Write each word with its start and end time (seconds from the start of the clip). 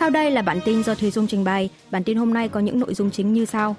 Sau 0.00 0.10
đây 0.10 0.30
là 0.30 0.42
bản 0.42 0.60
tin 0.64 0.82
do 0.82 0.94
Thùy 0.94 1.10
Dung 1.10 1.26
trình 1.26 1.44
bày. 1.44 1.70
Bản 1.90 2.04
tin 2.04 2.16
hôm 2.16 2.34
nay 2.34 2.48
có 2.48 2.60
những 2.60 2.80
nội 2.80 2.94
dung 2.94 3.10
chính 3.10 3.32
như 3.32 3.44
sau. 3.44 3.76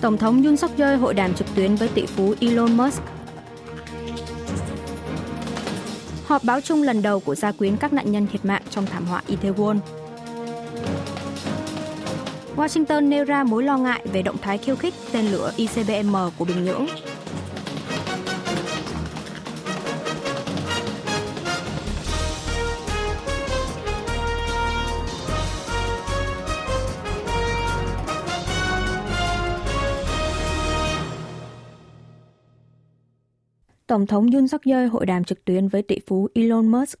Tổng 0.00 0.18
thống 0.18 0.42
Yoon 0.42 0.56
suk 0.56 0.78
yeol 0.78 0.96
hội 0.96 1.14
đàm 1.14 1.34
trực 1.34 1.46
tuyến 1.54 1.76
với 1.76 1.88
tỷ 1.88 2.06
phú 2.06 2.34
Elon 2.40 2.76
Musk. 2.76 3.02
Họp 6.26 6.44
báo 6.44 6.60
chung 6.60 6.82
lần 6.82 7.02
đầu 7.02 7.20
của 7.20 7.34
gia 7.34 7.52
quyến 7.52 7.76
các 7.76 7.92
nạn 7.92 8.12
nhân 8.12 8.26
thiệt 8.32 8.44
mạng 8.44 8.62
trong 8.70 8.86
thảm 8.86 9.06
họa 9.06 9.22
Itaewon. 9.28 9.78
Washington 12.56 13.08
nêu 13.08 13.24
ra 13.24 13.44
mối 13.44 13.62
lo 13.62 13.78
ngại 13.78 14.06
về 14.12 14.22
động 14.22 14.36
thái 14.42 14.58
khiêu 14.58 14.76
khích 14.76 14.94
tên 15.12 15.26
lửa 15.26 15.52
ICBM 15.56 16.16
của 16.38 16.44
Bình 16.44 16.64
Nhưỡng. 16.64 16.86
Tổng 33.88 34.06
thống 34.06 34.30
Yoon 34.30 34.48
suk 34.48 34.62
yeol 34.64 34.86
hội 34.86 35.06
đàm 35.06 35.24
trực 35.24 35.44
tuyến 35.44 35.68
với 35.68 35.82
tỷ 35.82 35.98
phú 36.06 36.28
Elon 36.34 36.66
Musk. 36.66 36.98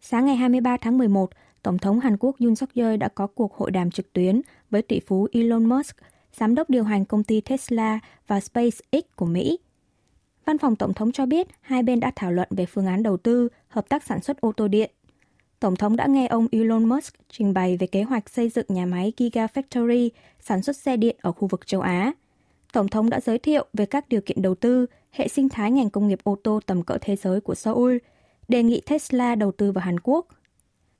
Sáng 0.00 0.26
ngày 0.26 0.36
23 0.36 0.76
tháng 0.76 0.98
11, 0.98 1.30
Tổng 1.62 1.78
thống 1.78 2.00
Hàn 2.00 2.16
Quốc 2.16 2.36
Yoon 2.40 2.56
suk 2.56 2.74
yeol 2.74 2.96
đã 2.96 3.08
có 3.08 3.26
cuộc 3.26 3.54
hội 3.54 3.70
đàm 3.70 3.90
trực 3.90 4.12
tuyến 4.12 4.40
với 4.70 4.82
tỷ 4.82 5.00
phú 5.00 5.28
Elon 5.32 5.64
Musk, 5.64 5.96
giám 6.32 6.54
đốc 6.54 6.70
điều 6.70 6.84
hành 6.84 7.04
công 7.04 7.24
ty 7.24 7.40
Tesla 7.40 7.98
và 8.26 8.40
SpaceX 8.40 9.02
của 9.16 9.26
Mỹ. 9.26 9.58
Văn 10.44 10.58
phòng 10.58 10.76
Tổng 10.76 10.94
thống 10.94 11.12
cho 11.12 11.26
biết 11.26 11.48
hai 11.60 11.82
bên 11.82 12.00
đã 12.00 12.12
thảo 12.16 12.32
luận 12.32 12.48
về 12.50 12.66
phương 12.66 12.86
án 12.86 13.02
đầu 13.02 13.16
tư, 13.16 13.48
hợp 13.68 13.88
tác 13.88 14.04
sản 14.04 14.20
xuất 14.20 14.40
ô 14.40 14.52
tô 14.52 14.68
điện. 14.68 14.90
Tổng 15.60 15.76
thống 15.76 15.96
đã 15.96 16.06
nghe 16.06 16.26
ông 16.26 16.46
Elon 16.52 16.84
Musk 16.84 17.14
trình 17.30 17.54
bày 17.54 17.76
về 17.76 17.86
kế 17.86 18.02
hoạch 18.02 18.30
xây 18.30 18.48
dựng 18.48 18.66
nhà 18.68 18.86
máy 18.86 19.12
Gigafactory 19.16 20.08
sản 20.40 20.62
xuất 20.62 20.76
xe 20.76 20.96
điện 20.96 21.16
ở 21.20 21.32
khu 21.32 21.48
vực 21.48 21.66
châu 21.66 21.80
Á. 21.80 22.12
Tổng 22.72 22.88
thống 22.88 23.10
đã 23.10 23.20
giới 23.20 23.38
thiệu 23.38 23.66
về 23.72 23.86
các 23.86 24.08
điều 24.08 24.20
kiện 24.20 24.42
đầu 24.42 24.54
tư, 24.54 24.86
hệ 25.12 25.28
sinh 25.28 25.48
thái 25.48 25.70
ngành 25.70 25.90
công 25.90 26.08
nghiệp 26.08 26.18
ô 26.24 26.36
tô 26.42 26.60
tầm 26.66 26.82
cỡ 26.82 26.98
thế 27.00 27.16
giới 27.16 27.40
của 27.40 27.54
Seoul, 27.54 27.96
đề 28.48 28.62
nghị 28.62 28.80
Tesla 28.80 29.34
đầu 29.34 29.52
tư 29.52 29.72
vào 29.72 29.84
Hàn 29.84 30.00
Quốc. 30.00 30.26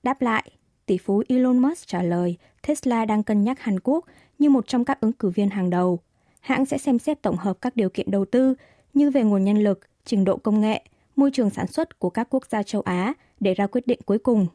Đáp 0.02 0.22
lại, 0.22 0.50
tỷ 0.86 0.98
phú 0.98 1.22
Elon 1.28 1.58
Musk 1.58 1.86
trả 1.86 2.02
lời 2.02 2.36
Tesla 2.66 3.04
đang 3.04 3.22
cân 3.22 3.44
nhắc 3.44 3.60
Hàn 3.60 3.80
Quốc 3.80 4.04
như 4.38 4.50
một 4.50 4.66
trong 4.69 4.84
các 4.84 5.00
ứng 5.00 5.12
cử 5.12 5.30
viên 5.30 5.50
hàng 5.50 5.70
đầu. 5.70 5.98
Hãng 6.41 6.66
sẽ 6.66 6.78
xem 6.78 6.98
xét 6.98 7.22
tổng 7.22 7.36
hợp 7.36 7.60
các 7.60 7.77
điều 7.77 7.88
kiện 7.88 8.10
đầu 8.10 8.24
tư 8.24 8.54
như 8.94 9.10
về 9.10 9.22
nguồn 9.22 9.44
nhân 9.44 9.64
lực, 9.64 9.80
trình 10.04 10.24
độ 10.24 10.36
công 10.36 10.60
nghệ, 10.60 10.82
môi 11.16 11.30
trường 11.30 11.50
sản 11.50 11.66
xuất 11.66 11.98
của 11.98 12.10
các 12.10 12.26
quốc 12.30 12.47
gia 12.47 12.62
châu 12.62 12.82
Á 12.82 13.14
để 13.41 13.54
ra 13.54 13.66
quyết 13.66 13.86
định 13.86 14.00
cuối 14.04 14.19
cùng. 14.19 14.47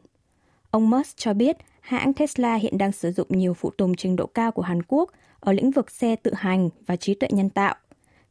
Ông 0.72 0.90
Musk 0.90 1.18
cho 1.18 1.34
biết 1.34 1.58
hãng 1.80 2.14
Tesla 2.14 2.56
hiện 2.56 2.78
đang 2.78 2.92
sử 2.92 3.12
dụng 3.12 3.28
nhiều 3.30 3.54
phụ 3.54 3.72
tùng 3.78 3.96
trình 3.96 4.16
độ 4.16 4.26
cao 4.26 4.52
của 4.52 4.62
Hàn 4.62 4.84
Quốc 4.84 5.12
ở 5.40 5.54
lĩnh 5.54 5.72
vực 5.72 5.92
xe 5.92 6.16
tự 6.16 6.34
hành 6.34 6.70
và 6.86 6.96
trí 6.96 7.14
tuệ 7.14 7.30
nhân 7.32 7.50
tạo, 7.50 7.76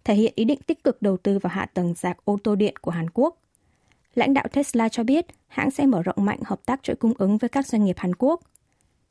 thể 0.06 0.14
hiện 0.14 0.32
ý 0.36 0.44
định 0.44 0.58
tích 0.66 0.84
cực 0.84 1.02
đầu 1.02 1.16
tư 1.16 1.38
vào 1.38 1.50
hạ 1.54 1.66
tầng 1.74 1.94
sạc 1.94 2.24
ô 2.24 2.38
tô 2.44 2.54
điện 2.54 2.74
của 2.80 2.90
Hàn 2.90 3.10
Quốc. 3.10 3.36
Lãnh 4.14 4.34
đạo 4.34 4.44
Tesla 4.52 4.88
cho 4.88 5.04
biết 5.04 5.26
hãng 5.46 5.70
sẽ 5.70 5.86
mở 5.86 6.02
rộng 6.02 6.16
mạnh 6.18 6.38
hợp 6.44 6.66
tác 6.66 6.82
chuỗi 6.82 6.96
cung 6.96 7.12
ứng 7.18 7.38
với 7.38 7.48
các 7.48 7.66
doanh 7.66 7.84
nghiệp 7.84 7.96
Hàn 7.98 8.14
Quốc. 8.14 8.40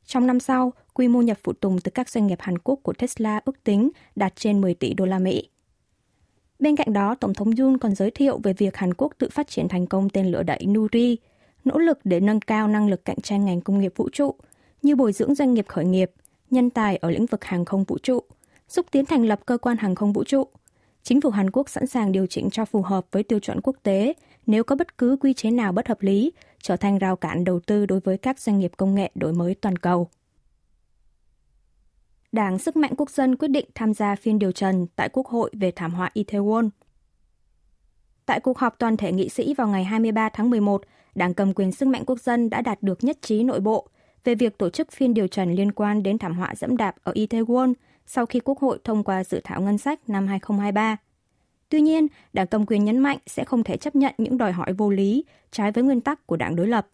Trong 0.06 0.26
năm 0.26 0.40
sau, 0.40 0.72
quy 0.94 1.08
mô 1.08 1.22
nhập 1.22 1.38
phụ 1.42 1.52
tùng 1.52 1.80
từ 1.80 1.90
các 1.90 2.08
doanh 2.08 2.26
nghiệp 2.26 2.38
Hàn 2.40 2.58
Quốc 2.58 2.80
của 2.82 2.92
Tesla 2.92 3.40
ước 3.44 3.64
tính 3.64 3.90
đạt 4.16 4.36
trên 4.36 4.60
10 4.60 4.74
tỷ 4.74 4.94
đô 4.94 5.04
la 5.04 5.18
Mỹ. 5.18 5.48
Bên 6.58 6.76
cạnh 6.76 6.92
đó, 6.92 7.14
Tổng 7.14 7.34
thống 7.34 7.50
Yoon 7.58 7.78
còn 7.78 7.94
giới 7.94 8.10
thiệu 8.10 8.40
về 8.42 8.52
việc 8.52 8.76
Hàn 8.76 8.94
Quốc 8.94 9.12
tự 9.18 9.28
phát 9.28 9.48
triển 9.48 9.68
thành 9.68 9.86
công 9.86 10.10
tên 10.10 10.26
lửa 10.26 10.42
đẩy 10.42 10.66
Nuri, 10.66 11.16
nỗ 11.64 11.78
lực 11.78 11.98
để 12.04 12.20
nâng 12.20 12.40
cao 12.40 12.68
năng 12.68 12.88
lực 12.88 13.04
cạnh 13.04 13.20
tranh 13.20 13.44
ngành 13.44 13.60
công 13.60 13.78
nghiệp 13.78 13.92
vũ 13.96 14.08
trụ, 14.12 14.34
như 14.82 14.96
bồi 14.96 15.12
dưỡng 15.12 15.34
doanh 15.34 15.54
nghiệp 15.54 15.66
khởi 15.68 15.84
nghiệp, 15.84 16.10
nhân 16.50 16.70
tài 16.70 16.96
ở 16.96 17.10
lĩnh 17.10 17.26
vực 17.26 17.44
hàng 17.44 17.64
không 17.64 17.84
vũ 17.84 17.98
trụ, 17.98 18.20
xúc 18.68 18.86
tiến 18.90 19.06
thành 19.06 19.24
lập 19.24 19.40
cơ 19.46 19.58
quan 19.58 19.76
hàng 19.76 19.94
không 19.94 20.12
vũ 20.12 20.24
trụ. 20.24 20.46
Chính 21.06 21.20
phủ 21.20 21.30
Hàn 21.30 21.50
Quốc 21.50 21.68
sẵn 21.68 21.86
sàng 21.86 22.12
điều 22.12 22.26
chỉnh 22.26 22.50
cho 22.50 22.64
phù 22.64 22.82
hợp 22.82 23.06
với 23.12 23.22
tiêu 23.22 23.38
chuẩn 23.38 23.60
quốc 23.60 23.76
tế 23.82 24.12
nếu 24.46 24.64
có 24.64 24.76
bất 24.76 24.98
cứ 24.98 25.16
quy 25.20 25.34
chế 25.34 25.50
nào 25.50 25.72
bất 25.72 25.88
hợp 25.88 26.02
lý, 26.02 26.32
trở 26.62 26.76
thành 26.76 26.98
rào 26.98 27.16
cản 27.16 27.44
đầu 27.44 27.60
tư 27.60 27.86
đối 27.86 28.00
với 28.00 28.18
các 28.18 28.40
doanh 28.40 28.58
nghiệp 28.58 28.72
công 28.76 28.94
nghệ 28.94 29.10
đổi 29.14 29.32
mới 29.32 29.54
toàn 29.54 29.76
cầu. 29.76 30.08
Đảng 32.32 32.58
Sức 32.58 32.76
mạnh 32.76 32.94
Quốc 32.96 33.10
dân 33.10 33.36
quyết 33.36 33.48
định 33.48 33.66
tham 33.74 33.94
gia 33.94 34.16
phiên 34.16 34.38
điều 34.38 34.52
trần 34.52 34.86
tại 34.96 35.08
Quốc 35.08 35.26
hội 35.26 35.50
về 35.52 35.70
thảm 35.70 35.94
họa 35.94 36.10
Itaewon. 36.14 36.68
Tại 38.26 38.40
cuộc 38.40 38.58
họp 38.58 38.78
toàn 38.78 38.96
thể 38.96 39.12
nghị 39.12 39.28
sĩ 39.28 39.54
vào 39.54 39.68
ngày 39.68 39.84
23 39.84 40.28
tháng 40.28 40.50
11, 40.50 40.82
Đảng 41.14 41.34
cầm 41.34 41.54
quyền 41.54 41.72
Sức 41.72 41.88
mạnh 41.88 42.04
Quốc 42.06 42.20
dân 42.20 42.50
đã 42.50 42.60
đạt 42.60 42.82
được 42.82 43.04
nhất 43.04 43.18
trí 43.22 43.44
nội 43.44 43.60
bộ 43.60 43.88
về 44.24 44.34
việc 44.34 44.58
tổ 44.58 44.70
chức 44.70 44.92
phiên 44.92 45.14
điều 45.14 45.26
trần 45.26 45.54
liên 45.54 45.72
quan 45.72 46.02
đến 46.02 46.18
thảm 46.18 46.34
họa 46.34 46.54
dẫm 46.56 46.76
đạp 46.76 46.94
ở 47.02 47.12
Itaewon 47.12 47.72
sau 48.06 48.26
khi 48.26 48.40
Quốc 48.40 48.58
hội 48.58 48.78
thông 48.84 49.04
qua 49.04 49.24
dự 49.24 49.40
thảo 49.44 49.60
ngân 49.60 49.78
sách 49.78 50.08
năm 50.08 50.26
2023. 50.26 50.96
Tuy 51.68 51.80
nhiên, 51.80 52.06
đảng 52.32 52.46
cầm 52.46 52.66
quyền 52.66 52.84
nhấn 52.84 52.98
mạnh 52.98 53.18
sẽ 53.26 53.44
không 53.44 53.64
thể 53.64 53.76
chấp 53.76 53.96
nhận 53.96 54.14
những 54.18 54.38
đòi 54.38 54.52
hỏi 54.52 54.72
vô 54.72 54.90
lý, 54.90 55.24
trái 55.50 55.72
với 55.72 55.84
nguyên 55.84 56.00
tắc 56.00 56.26
của 56.26 56.36
đảng 56.36 56.56
đối 56.56 56.66
lập. 56.66 56.88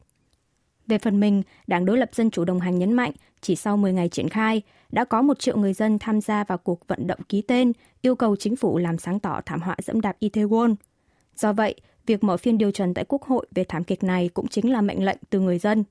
Về 0.87 0.99
phần 0.99 1.21
mình, 1.21 1.43
đảng 1.67 1.85
đối 1.85 1.99
lập 1.99 2.11
Dân 2.13 2.31
chủ 2.31 2.45
đồng 2.45 2.61
hành 2.61 2.79
nhấn 2.79 2.93
mạnh 2.93 3.13
chỉ 3.41 3.57
sau 3.57 3.77
10 3.77 3.93
ngày 3.93 4.09
triển 4.09 4.29
khai, 4.29 4.63
đã 4.91 5.05
có 5.05 5.23
một 5.23 5.39
triệu 5.39 5.57
người 5.57 5.73
dân 5.73 5.99
tham 5.99 6.21
gia 6.21 6.45
vào 6.45 6.59
cuộc 6.59 6.89
vận 6.89 7.07
động 7.07 7.21
ký 7.29 7.43
tên 7.43 7.73
yêu 8.03 8.17
cầu 8.17 8.37
chính 8.37 8.57
phủ 8.57 8.79
làm 8.79 8.99
sáng 8.99 9.21
tỏ 9.21 9.41
thảm 9.47 9.61
họa 9.61 9.77
dẫm 9.83 10.01
đạp 10.01 10.17
Itaewon. 10.21 10.75
Do 11.37 11.53
vậy, 11.53 11.75
việc 12.07 12.25
mở 12.25 12.37
phiên 12.37 12.59
điều 12.59 12.71
trần 12.71 12.95
tại 12.95 13.05
Quốc 13.09 13.23
hội 13.23 13.47
về 13.55 13.65
thảm 13.65 13.85
kịch 13.85 14.05
này 14.05 14.31
cũng 14.35 14.49
chính 14.49 14.73
là 14.73 14.81
mệnh 14.81 15.05
lệnh 15.05 15.19
từ 15.31 15.41
người 15.41 15.59
dân. 15.59 15.85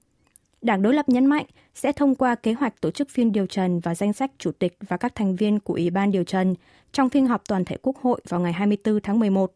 Đảng 0.61 0.81
đối 0.81 0.93
lập 0.93 1.09
nhấn 1.09 1.25
mạnh 1.25 1.45
sẽ 1.75 1.91
thông 1.91 2.15
qua 2.15 2.35
kế 2.35 2.53
hoạch 2.53 2.81
tổ 2.81 2.91
chức 2.91 3.09
phiên 3.09 3.31
điều 3.31 3.45
trần 3.45 3.79
và 3.79 3.95
danh 3.95 4.13
sách 4.13 4.31
chủ 4.37 4.51
tịch 4.51 4.77
và 4.87 4.97
các 4.97 5.15
thành 5.15 5.35
viên 5.35 5.59
của 5.59 5.73
Ủy 5.73 5.89
ban 5.89 6.11
điều 6.11 6.23
trần 6.23 6.55
trong 6.91 7.09
phiên 7.09 7.27
họp 7.27 7.41
toàn 7.47 7.65
thể 7.65 7.77
Quốc 7.81 7.97
hội 7.97 8.21
vào 8.29 8.39
ngày 8.39 8.53
24 8.53 8.99
tháng 9.01 9.19
11. 9.19 9.53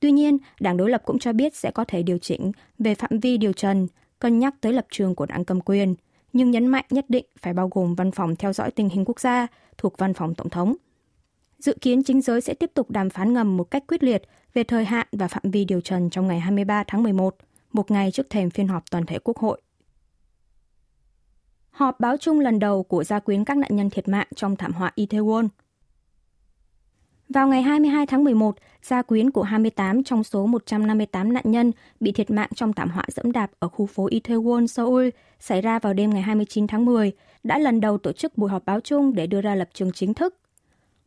Tuy 0.00 0.10
nhiên, 0.10 0.38
Đảng 0.60 0.76
đối 0.76 0.90
lập 0.90 1.02
cũng 1.04 1.18
cho 1.18 1.32
biết 1.32 1.56
sẽ 1.56 1.70
có 1.70 1.84
thể 1.84 2.02
điều 2.02 2.18
chỉnh 2.18 2.52
về 2.78 2.94
phạm 2.94 3.20
vi 3.20 3.36
điều 3.36 3.52
trần, 3.52 3.86
cân 4.18 4.38
nhắc 4.38 4.54
tới 4.60 4.72
lập 4.72 4.86
trường 4.90 5.14
của 5.14 5.26
đảng 5.26 5.44
cầm 5.44 5.60
quyền, 5.60 5.94
nhưng 6.32 6.50
nhấn 6.50 6.66
mạnh 6.66 6.84
nhất 6.90 7.04
định 7.08 7.24
phải 7.38 7.52
bao 7.52 7.68
gồm 7.68 7.94
văn 7.94 8.10
phòng 8.10 8.36
theo 8.36 8.52
dõi 8.52 8.70
tình 8.70 8.88
hình 8.88 9.04
quốc 9.04 9.20
gia 9.20 9.46
thuộc 9.78 9.98
văn 9.98 10.14
phòng 10.14 10.34
tổng 10.34 10.50
thống. 10.50 10.76
Dự 11.58 11.76
kiến 11.80 12.02
chính 12.04 12.20
giới 12.20 12.40
sẽ 12.40 12.54
tiếp 12.54 12.70
tục 12.74 12.90
đàm 12.90 13.10
phán 13.10 13.32
ngầm 13.32 13.56
một 13.56 13.64
cách 13.64 13.84
quyết 13.88 14.02
liệt 14.02 14.22
về 14.54 14.64
thời 14.64 14.84
hạn 14.84 15.06
và 15.12 15.28
phạm 15.28 15.42
vi 15.50 15.64
điều 15.64 15.80
trần 15.80 16.10
trong 16.10 16.26
ngày 16.26 16.40
23 16.40 16.84
tháng 16.86 17.02
11, 17.02 17.36
một 17.72 17.90
ngày 17.90 18.10
trước 18.10 18.30
thềm 18.30 18.50
phiên 18.50 18.68
họp 18.68 18.90
toàn 18.90 19.06
thể 19.06 19.18
Quốc 19.18 19.38
hội. 19.38 19.60
Họp 21.76 22.00
báo 22.00 22.16
chung 22.16 22.40
lần 22.40 22.58
đầu 22.58 22.82
của 22.82 23.04
gia 23.04 23.18
quyến 23.18 23.44
các 23.44 23.56
nạn 23.56 23.76
nhân 23.76 23.90
thiệt 23.90 24.08
mạng 24.08 24.26
trong 24.34 24.56
thảm 24.56 24.72
họa 24.72 24.92
Itaewon. 24.96 25.48
Vào 27.28 27.48
ngày 27.48 27.62
22 27.62 28.06
tháng 28.06 28.24
11, 28.24 28.56
gia 28.82 29.02
quyến 29.02 29.30
của 29.30 29.42
28 29.42 30.04
trong 30.04 30.24
số 30.24 30.46
158 30.46 31.32
nạn 31.32 31.44
nhân 31.46 31.72
bị 32.00 32.12
thiệt 32.12 32.30
mạng 32.30 32.48
trong 32.54 32.72
thảm 32.72 32.90
họa 32.90 33.04
dẫm 33.08 33.32
đạp 33.32 33.50
ở 33.58 33.68
khu 33.68 33.86
phố 33.86 34.08
Itaewon, 34.08 34.66
Seoul 34.66 35.08
xảy 35.40 35.60
ra 35.60 35.78
vào 35.78 35.94
đêm 35.94 36.10
ngày 36.10 36.22
29 36.22 36.66
tháng 36.66 36.84
10 36.84 37.12
đã 37.44 37.58
lần 37.58 37.80
đầu 37.80 37.98
tổ 37.98 38.12
chức 38.12 38.38
buổi 38.38 38.50
họp 38.50 38.64
báo 38.64 38.80
chung 38.80 39.14
để 39.14 39.26
đưa 39.26 39.40
ra 39.40 39.54
lập 39.54 39.68
trường 39.72 39.92
chính 39.92 40.14
thức. 40.14 40.34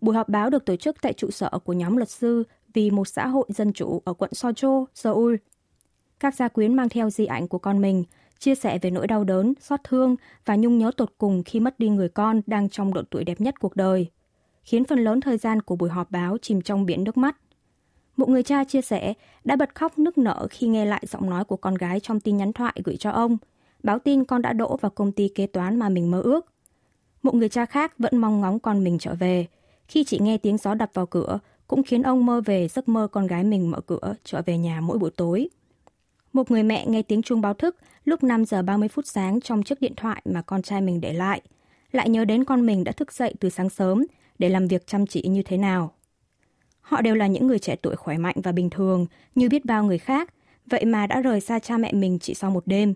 Buổi 0.02 0.16
họp 0.16 0.30
báo 0.30 0.50
được 0.50 0.66
tổ 0.66 0.76
chức 0.76 1.02
tại 1.02 1.14
trụ 1.14 1.32
sở 1.32 1.50
của 1.64 1.74
nhóm 1.74 1.98
luật 1.98 2.10
sư 2.10 2.44
vì 2.74 2.92
một 2.92 3.08
xã 3.08 3.28
hội 3.28 3.46
dân 3.50 3.74
chủ 3.74 4.02
ở 4.06 4.14
quận 4.14 4.34
Socho, 4.34 4.86
Seoul. 4.94 5.36
Các 6.20 6.36
gia 6.36 6.48
quyến 6.48 6.74
mang 6.74 6.90
theo 6.90 7.10
di 7.10 7.26
ảnh 7.26 7.48
của 7.48 7.60
con 7.60 7.82
mình, 7.82 8.04
chia 8.40 8.56
sẻ 8.56 8.80
về 8.80 8.92
nỗi 8.92 9.08
đau 9.08 9.24
đớn, 9.24 9.54
xót 9.60 9.80
thương 9.84 10.16
và 10.46 10.56
nhung 10.56 10.78
nhớ 10.78 10.92
tột 10.98 11.14
cùng 11.18 11.44
khi 11.44 11.60
mất 11.60 11.80
đi 11.80 11.90
người 11.90 12.10
con 12.10 12.42
đang 12.48 12.70
trong 12.70 12.94
độ 12.94 13.02
tuổi 13.10 13.24
đẹp 13.24 13.42
nhất 13.42 13.60
cuộc 13.60 13.76
đời, 13.76 14.08
khiến 14.64 14.86
phần 14.86 15.00
lớn 15.00 15.22
thời 15.22 15.38
gian 15.38 15.62
của 15.62 15.76
buổi 15.76 15.90
họp 15.90 16.12
báo 16.12 16.38
chìm 16.42 16.62
trong 16.62 16.86
biển 16.86 17.04
nước 17.04 17.18
mắt. 17.18 17.38
Một 18.18 18.30
người 18.30 18.44
cha 18.44 18.64
chia 18.64 18.82
sẻ 18.82 19.14
đã 19.44 19.56
bật 19.56 19.76
khóc 19.76 20.00
nức 20.00 20.18
nở 20.18 20.48
khi 20.50 20.68
nghe 20.68 20.86
lại 20.86 21.04
giọng 21.08 21.30
nói 21.30 21.44
của 21.46 21.58
con 21.58 21.76
gái 21.76 22.00
trong 22.00 22.20
tin 22.20 22.38
nhắn 22.38 22.54
thoại 22.54 22.74
gửi 22.84 22.98
cho 22.98 23.12
ông, 23.12 23.38
báo 23.84 24.00
tin 24.00 24.26
con 24.26 24.42
đã 24.42 24.54
đỗ 24.54 24.78
vào 24.78 24.90
công 24.90 25.12
ty 25.12 25.30
kế 25.30 25.48
toán 25.48 25.80
mà 25.80 25.90
mình 25.90 26.12
mơ 26.12 26.22
ước. 26.22 26.46
Một 27.24 27.36
người 27.36 27.50
cha 27.50 27.66
khác 27.66 27.94
vẫn 27.98 28.18
mong 28.18 28.42
ngóng 28.42 28.60
con 28.60 28.84
mình 28.84 28.98
trở 29.00 29.16
về, 29.16 29.48
khi 29.88 30.04
chỉ 30.04 30.20
nghe 30.20 30.38
tiếng 30.38 30.58
gió 30.58 30.74
đập 30.74 30.90
vào 30.94 31.06
cửa 31.06 31.40
cũng 31.68 31.84
khiến 31.84 32.04
ông 32.04 32.26
mơ 32.26 32.42
về 32.46 32.68
giấc 32.68 32.90
mơ 32.90 33.08
con 33.08 33.28
gái 33.28 33.44
mình 33.44 33.72
mở 33.72 33.82
cửa 33.82 34.16
trở 34.24 34.42
về 34.46 34.58
nhà 34.58 34.82
mỗi 34.82 34.98
buổi 34.98 35.12
tối. 35.12 35.50
Một 36.34 36.52
người 36.52 36.64
mẹ 36.64 36.86
nghe 36.86 37.02
tiếng 37.02 37.22
chuông 37.22 37.42
báo 37.42 37.54
thức 37.54 37.76
lúc 38.06 38.24
5 38.24 38.46
giờ 38.46 38.62
30 38.62 38.90
phút 38.90 39.08
sáng 39.08 39.42
trong 39.42 39.64
chiếc 39.64 39.82
điện 39.82 39.94
thoại 39.98 40.22
mà 40.26 40.42
con 40.42 40.62
trai 40.62 40.82
mình 40.82 41.02
để 41.02 41.14
lại, 41.14 41.42
lại 41.92 42.10
nhớ 42.10 42.26
đến 42.26 42.44
con 42.44 42.66
mình 42.66 42.84
đã 42.84 42.92
thức 42.92 43.14
dậy 43.14 43.34
từ 43.40 43.50
sáng 43.50 43.70
sớm 43.70 44.06
để 44.40 44.50
làm 44.50 44.68
việc 44.68 44.88
chăm 44.88 45.08
chỉ 45.08 45.22
như 45.28 45.44
thế 45.44 45.58
nào. 45.58 45.94
Họ 46.82 47.02
đều 47.02 47.16
là 47.16 47.28
những 47.28 47.48
người 47.48 47.60
trẻ 47.60 47.76
tuổi 47.76 47.96
khỏe 47.96 48.18
mạnh 48.18 48.36
và 48.44 48.52
bình 48.52 48.70
thường 48.70 49.06
như 49.36 49.50
biết 49.50 49.66
bao 49.66 49.84
người 49.84 49.98
khác, 49.98 50.34
vậy 50.66 50.86
mà 50.86 51.08
đã 51.08 51.22
rời 51.22 51.42
xa 51.42 51.60
cha 51.60 51.78
mẹ 51.78 51.92
mình 51.92 52.20
chỉ 52.20 52.34
sau 52.34 52.52
một 52.52 52.68
đêm. 52.68 52.94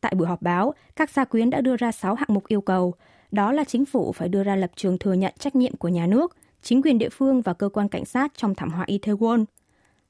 Tại 0.00 0.14
buổi 0.16 0.28
họp 0.28 0.42
báo, 0.42 0.74
các 0.96 1.10
gia 1.10 1.24
quyến 1.24 1.50
đã 1.50 1.60
đưa 1.60 1.76
ra 1.76 1.92
6 1.92 2.14
hạng 2.14 2.28
mục 2.34 2.48
yêu 2.48 2.60
cầu, 2.60 2.94
đó 3.30 3.52
là 3.52 3.64
chính 3.64 3.84
phủ 3.84 4.12
phải 4.12 4.28
đưa 4.28 4.42
ra 4.42 4.56
lập 4.56 4.70
trường 4.76 4.98
thừa 4.98 5.12
nhận 5.12 5.34
trách 5.38 5.56
nhiệm 5.56 5.76
của 5.76 5.88
nhà 5.88 6.06
nước, 6.06 6.36
chính 6.62 6.82
quyền 6.82 6.98
địa 6.98 7.08
phương 7.08 7.42
và 7.42 7.52
cơ 7.52 7.68
quan 7.68 7.88
cảnh 7.88 8.04
sát 8.04 8.32
trong 8.36 8.54
thảm 8.54 8.70
họa 8.70 8.86
Itaewon. 8.86 9.44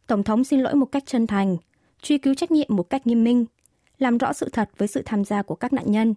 Tổng 0.06 0.22
thống 0.22 0.44
xin 0.44 0.60
lỗi 0.60 0.74
một 0.74 0.86
cách 0.86 1.02
chân 1.06 1.26
thành, 1.26 1.56
truy 2.02 2.18
cứu 2.18 2.34
trách 2.34 2.50
nhiệm 2.50 2.66
một 2.68 2.90
cách 2.90 3.06
nghiêm 3.06 3.24
minh, 3.24 3.44
làm 3.98 4.18
rõ 4.18 4.32
sự 4.32 4.48
thật 4.52 4.70
với 4.78 4.88
sự 4.88 5.02
tham 5.04 5.24
gia 5.24 5.42
của 5.42 5.54
các 5.54 5.72
nạn 5.72 5.90
nhân, 5.92 6.14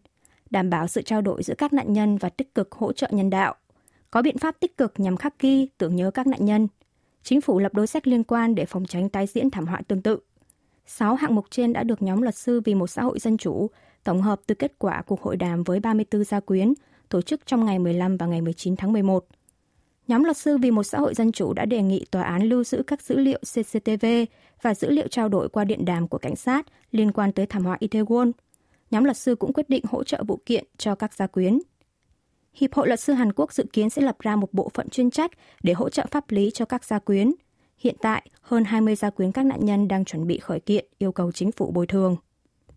đảm 0.50 0.70
bảo 0.70 0.88
sự 0.88 1.02
trao 1.02 1.22
đổi 1.22 1.44
giữa 1.44 1.56
các 1.58 1.74
nạn 1.74 1.94
nhân 1.94 2.18
và 2.18 2.30
tích 2.30 2.56
cực 2.56 2.72
hỗ 2.72 2.94
trợ 2.94 3.08
nhân 3.12 3.30
đạo, 3.30 3.56
có 4.12 4.22
biện 4.22 4.38
pháp 4.38 4.60
tích 4.60 4.78
cực 4.78 4.94
nhằm 4.98 5.18
khắc 5.18 5.40
ghi, 5.40 5.70
tưởng 5.78 5.96
nhớ 5.96 6.12
các 6.12 6.28
nạn 6.28 6.46
nhân. 6.46 6.68
Chính 7.24 7.42
phủ 7.42 7.60
lập 7.60 7.74
đối 7.74 7.88
sách 7.88 8.08
liên 8.08 8.24
quan 8.24 8.56
để 8.56 8.66
phòng 8.66 8.86
tránh 8.86 9.10
tái 9.10 9.28
diễn 9.28 9.50
thảm 9.50 9.66
họa 9.66 9.82
tương 9.88 10.02
tự. 10.02 10.20
Sáu 10.86 11.16
hạng 11.16 11.36
mục 11.36 11.46
trên 11.50 11.74
đã 11.74 11.84
được 11.84 12.02
nhóm 12.02 12.22
luật 12.22 12.36
sư 12.36 12.62
vì 12.66 12.76
một 12.76 12.88
xã 12.88 13.02
hội 13.02 13.20
dân 13.20 13.38
chủ 13.38 13.70
tổng 14.04 14.22
hợp 14.22 14.42
từ 14.48 14.56
kết 14.56 14.74
quả 14.78 15.02
cuộc 15.02 15.22
hội 15.22 15.38
đàm 15.38 15.64
với 15.64 15.80
34 15.80 16.24
gia 16.24 16.40
quyến 16.40 16.74
tổ 17.10 17.22
chức 17.22 17.46
trong 17.46 17.66
ngày 17.66 17.80
15 17.80 18.18
và 18.18 18.26
ngày 18.26 18.42
19 18.42 18.76
tháng 18.76 18.94
11. 18.94 19.26
Nhóm 20.08 20.24
luật 20.24 20.38
sư 20.38 20.58
vì 20.58 20.72
một 20.72 20.84
xã 20.84 21.00
hội 21.00 21.14
dân 21.14 21.32
chủ 21.32 21.54
đã 21.54 21.66
đề 21.66 21.82
nghị 21.82 22.06
tòa 22.12 22.24
án 22.24 22.44
lưu 22.44 22.64
giữ 22.64 22.84
các 22.88 23.02
dữ 23.02 23.18
liệu 23.18 23.40
CCTV 23.40 24.06
và 24.62 24.76
dữ 24.76 24.90
liệu 24.90 25.08
trao 25.08 25.30
đổi 25.30 25.50
qua 25.50 25.64
điện 25.64 25.86
đàm 25.86 26.08
của 26.08 26.18
cảnh 26.18 26.36
sát 26.36 26.66
liên 26.92 27.12
quan 27.12 27.32
tới 27.32 27.46
thảm 27.46 27.66
họa 27.66 27.78
Itaewon. 27.80 28.32
Nhóm 28.92 29.04
luật 29.04 29.18
sư 29.18 29.36
cũng 29.36 29.54
quyết 29.54 29.70
định 29.70 29.84
hỗ 29.90 30.04
trợ 30.04 30.24
vụ 30.28 30.40
kiện 30.46 30.66
cho 30.78 30.96
các 30.96 31.14
gia 31.14 31.28
quyến. 31.28 31.60
Hiệp 32.54 32.74
hội 32.74 32.88
luật 32.88 33.00
sư 33.00 33.14
Hàn 33.14 33.34
Quốc 33.34 33.54
dự 33.54 33.66
kiến 33.74 33.90
sẽ 33.90 34.02
lập 34.02 34.16
ra 34.20 34.36
một 34.36 34.54
bộ 34.54 34.72
phận 34.74 34.90
chuyên 34.90 35.12
trách 35.12 35.32
để 35.64 35.74
hỗ 35.74 35.90
trợ 35.90 36.06
pháp 36.12 36.32
lý 36.32 36.52
cho 36.54 36.66
các 36.66 36.84
gia 36.84 37.00
quyến. 37.00 37.32
Hiện 37.78 37.96
tại, 38.02 38.30
hơn 38.42 38.64
20 38.64 38.96
gia 38.96 39.10
quyến 39.10 39.32
các 39.32 39.46
nạn 39.46 39.66
nhân 39.66 39.88
đang 39.88 40.06
chuẩn 40.06 40.28
bị 40.28 40.40
khởi 40.40 40.60
kiện 40.60 40.86
yêu 40.98 41.12
cầu 41.12 41.32
chính 41.32 41.52
phủ 41.52 41.72
bồi 41.72 41.88
thường. 41.88 42.16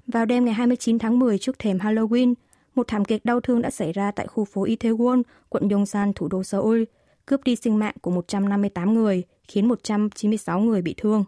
Vào 0.07 0.27
đêm 0.27 0.45
ngày 0.45 0.55
29 0.55 0.99
tháng 0.99 1.19
10 1.19 1.39
trước 1.39 1.59
thềm 1.59 1.79
Halloween, 1.79 2.35
một 2.75 2.89
thảm 2.89 3.05
kịch 3.05 3.25
đau 3.25 3.41
thương 3.41 3.63
đã 3.63 3.71
xảy 3.71 3.93
ra 3.93 4.11
tại 4.11 4.27
khu 4.27 4.45
phố 4.45 4.65
Itaewon, 4.65 5.23
quận 5.49 5.69
Yongsan, 5.69 6.13
thủ 6.13 6.29
đô 6.29 6.43
Seoul, 6.43 6.83
cướp 7.29 7.45
đi 7.45 7.57
sinh 7.57 7.79
mạng 7.79 7.95
của 8.01 8.11
158 8.11 8.95
người, 8.95 9.23
khiến 9.49 9.69
196 9.69 10.61
người 10.61 10.83
bị 10.83 10.95
thương. 10.97 11.25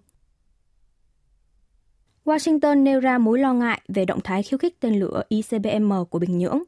Washington 2.25 2.83
nêu 2.83 3.01
ra 3.01 3.19
mối 3.19 3.39
lo 3.39 3.53
ngại 3.53 3.81
về 3.89 4.05
động 4.05 4.21
thái 4.25 4.43
khiêu 4.43 4.59
khích 4.59 4.81
tên 4.81 5.01
lửa 5.01 5.23
ICBM 5.29 5.93
của 6.11 6.19
Bình 6.19 6.39
Nhưỡng. 6.39 6.63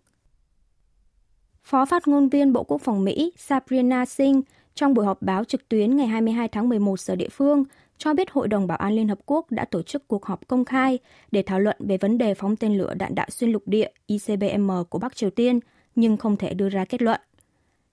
Phó 1.65 1.85
phát 1.85 2.09
ngôn 2.09 2.29
viên 2.29 2.53
Bộ 2.53 2.63
Quốc 2.63 2.81
phòng 2.83 3.05
Mỹ 3.05 3.33
Sabrina 3.37 4.05
Singh 4.05 4.41
trong 4.75 4.95
buổi 4.95 5.07
họp 5.07 5.23
báo 5.23 5.45
trực 5.45 5.69
tuyến 5.69 5.97
ngày 5.97 6.07
22 6.07 6.49
tháng 6.49 6.69
11 6.69 7.01
giờ 7.01 7.17
địa 7.17 7.29
phương 7.29 7.65
cho 7.99 8.15
biết 8.15 8.31
Hội 8.31 8.49
đồng 8.49 8.67
Bảo 8.67 8.79
an 8.79 8.93
Liên 8.93 9.09
Hợp 9.09 9.19
Quốc 9.27 9.51
đã 9.51 9.65
tổ 9.65 9.83
chức 9.83 10.09
cuộc 10.09 10.27
họp 10.27 10.49
công 10.49 10.65
khai 10.65 10.99
để 11.31 11.43
thảo 11.43 11.61
luận 11.61 11.77
về 11.79 11.99
vấn 11.99 12.19
đề 12.19 12.35
phóng 12.35 12.57
tên 12.57 12.79
lửa 12.79 12.95
đạn 12.95 13.15
đạo 13.15 13.27
xuyên 13.31 13.53
lục 13.53 13.63
địa 13.67 13.91
ICBM 14.07 14.71
của 14.91 14.99
Bắc 14.99 15.17
Triều 15.17 15.31
Tiên, 15.31 15.61
nhưng 15.95 16.17
không 16.17 16.37
thể 16.37 16.55
đưa 16.55 16.69
ra 16.69 16.85
kết 16.85 17.03
luận. 17.03 17.21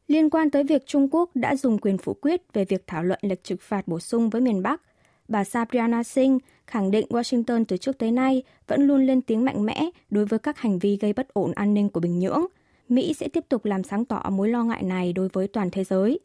Liên 0.10 0.30
quan 0.30 0.50
tới 0.50 0.64
việc 0.64 0.88
Trung 0.88 1.08
Quốc 1.12 1.30
đã 1.36 1.56
dùng 1.56 1.78
quyền 1.78 1.98
phủ 1.98 2.14
quyết 2.14 2.54
về 2.54 2.66
việc 2.66 2.84
thảo 2.88 3.04
luận 3.04 3.20
lệnh 3.22 3.40
trừng 3.44 3.58
phạt 3.62 3.88
bổ 3.88 4.00
sung 4.00 4.30
với 4.30 4.42
miền 4.42 4.64
Bắc, 4.64 4.82
bà 5.28 5.44
Sabriana 5.44 6.04
Singh 6.04 6.38
khẳng 6.68 6.92
định 6.92 7.08
Washington 7.10 7.66
từ 7.68 7.78
trước 7.78 7.98
tới 7.98 8.12
nay 8.12 8.44
vẫn 8.68 8.88
luôn 8.88 9.06
lên 9.06 9.22
tiếng 9.22 9.46
mạnh 9.46 9.66
mẽ 9.66 9.90
đối 10.10 10.26
với 10.26 10.40
các 10.40 10.58
hành 10.58 10.80
vi 10.80 10.98
gây 11.02 11.14
bất 11.14 11.34
ổn 11.34 11.52
an 11.52 11.74
ninh 11.74 11.90
của 11.90 12.00
Bình 12.00 12.20
Nhưỡng. 12.20 12.46
Mỹ 12.90 13.14
sẽ 13.14 13.28
tiếp 13.28 13.44
tục 13.50 13.66
làm 13.66 13.84
sáng 13.84 14.06
tỏ 14.06 14.30
mối 14.30 14.50
lo 14.50 14.64
ngại 14.64 14.84
này 14.84 15.14
đối 15.14 15.28
với 15.34 15.48
toàn 15.48 15.70
thế 15.72 15.84
giới. 15.84 16.20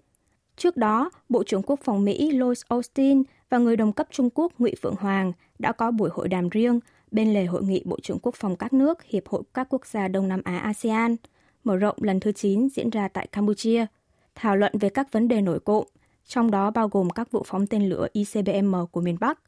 Trước 0.56 0.76
đó, 0.76 1.10
Bộ 1.28 1.42
trưởng 1.44 1.62
Quốc 1.62 1.80
phòng 1.84 2.04
Mỹ 2.04 2.30
Lloyd 2.30 2.60
Austin 2.68 3.22
và 3.50 3.58
người 3.58 3.76
đồng 3.76 3.92
cấp 3.92 4.06
Trung 4.10 4.30
Quốc 4.34 4.52
Ngụy 4.58 4.74
Phượng 4.82 4.96
Hoàng 4.98 5.32
đã 5.58 5.72
có 5.72 5.90
buổi 5.90 6.10
hội 6.12 6.28
đàm 6.28 6.48
riêng 6.48 6.80
bên 7.10 7.34
lề 7.34 7.44
hội 7.44 7.62
nghị 7.62 7.82
Bộ 7.84 7.98
trưởng 8.02 8.18
Quốc 8.22 8.34
phòng 8.34 8.56
các 8.56 8.72
nước 8.72 9.02
Hiệp 9.02 9.28
hội 9.28 9.42
các 9.54 9.66
quốc 9.70 9.86
gia 9.86 10.08
Đông 10.08 10.28
Nam 10.28 10.40
Á 10.44 10.58
ASEAN, 10.58 11.16
mở 11.64 11.76
rộng 11.76 11.96
lần 12.00 12.20
thứ 12.20 12.32
9 12.32 12.68
diễn 12.68 12.90
ra 12.90 13.08
tại 13.08 13.26
Campuchia, 13.26 13.86
thảo 14.34 14.56
luận 14.56 14.72
về 14.80 14.88
các 14.88 15.12
vấn 15.12 15.28
đề 15.28 15.40
nổi 15.40 15.60
cộm, 15.60 15.86
trong 16.26 16.50
đó 16.50 16.70
bao 16.70 16.88
gồm 16.88 17.10
các 17.10 17.30
vụ 17.30 17.42
phóng 17.46 17.66
tên 17.66 17.88
lửa 17.88 18.06
ICBM 18.12 18.74
của 18.92 19.00
miền 19.00 19.16
Bắc. 19.20 19.40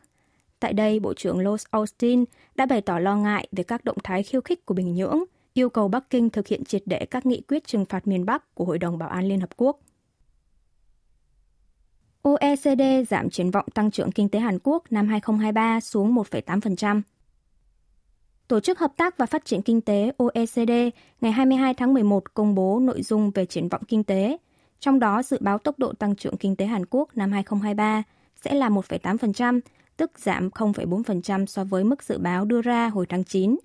Tại 0.61 0.73
đây, 0.73 1.01
Bộ 1.01 1.15
trưởng 1.15 1.41
Lloyd 1.41 1.63
Austin 1.71 2.25
đã 2.55 2.67
bày 2.67 2.81
tỏ 2.81 2.99
lo 2.99 3.17
ngại 3.17 3.49
về 3.53 3.65
các 3.65 3.85
động 3.85 3.97
thái 4.05 4.23
khiêu 4.23 4.41
khích 4.41 4.67
của 4.67 4.75
Bình 4.75 4.95
Nhưỡng, 4.95 5.25
yêu 5.55 5.71
cầu 5.71 5.89
Bắc 5.89 6.11
Kinh 6.11 6.31
thực 6.31 6.47
hiện 6.47 6.65
triệt 6.65 6.83
để 6.87 7.07
các 7.11 7.27
nghị 7.27 7.41
quyết 7.41 7.67
trừng 7.67 7.85
phạt 7.85 8.07
miền 8.07 8.25
Bắc 8.25 8.55
của 8.55 8.65
Hội 8.65 8.79
đồng 8.79 8.99
Bảo 8.99 9.09
an 9.09 9.29
Liên 9.29 9.41
Hợp 9.41 9.51
Quốc. 9.57 9.81
OECD 12.23 12.83
giảm 13.09 13.31
triển 13.31 13.51
vọng 13.51 13.67
tăng 13.75 13.91
trưởng 13.91 14.13
kinh 14.13 14.29
tế 14.29 14.39
Hàn 14.39 14.59
Quốc 14.63 14.93
năm 14.93 15.09
2023 15.09 15.81
xuống 15.81 16.15
1,8%. 16.15 17.03
Tổ 18.49 18.61
chức 18.61 18.79
Hợp 18.79 18.93
tác 18.97 19.19
và 19.19 19.27
Phát 19.27 19.45
triển 19.45 19.63
Kinh 19.63 19.81
tế 19.81 20.13
OECD 20.17 20.71
ngày 21.21 21.33
22 21.33 21.75
tháng 21.75 21.95
11 21.95 22.35
công 22.35 22.55
bố 22.55 22.81
nội 22.81 23.03
dung 23.03 23.31
về 23.31 23.47
triển 23.47 23.69
vọng 23.69 23.83
kinh 23.89 24.05
tế, 24.05 24.37
trong 24.81 24.99
đó 24.99 25.23
dự 25.23 25.39
báo 25.41 25.59
tốc 25.59 25.79
độ 25.79 25.93
tăng 25.93 26.17
trưởng 26.17 26.37
kinh 26.37 26.57
tế 26.57 26.67
Hàn 26.67 26.87
Quốc 26.91 27.17
năm 27.17 27.33
2023 27.33 28.03
sẽ 28.37 28.55
là 28.55 28.69
1,8%, 28.69 29.61
tức 29.97 30.11
giảm 30.19 30.49
0,4% 30.49 31.47
so 31.47 31.65
với 31.65 31.85
mức 31.85 32.03
dự 32.03 32.19
báo 32.19 32.45
đưa 32.45 32.63
ra 32.63 32.89
hồi 32.89 33.07
tháng 33.09 33.25
9. 33.25 33.57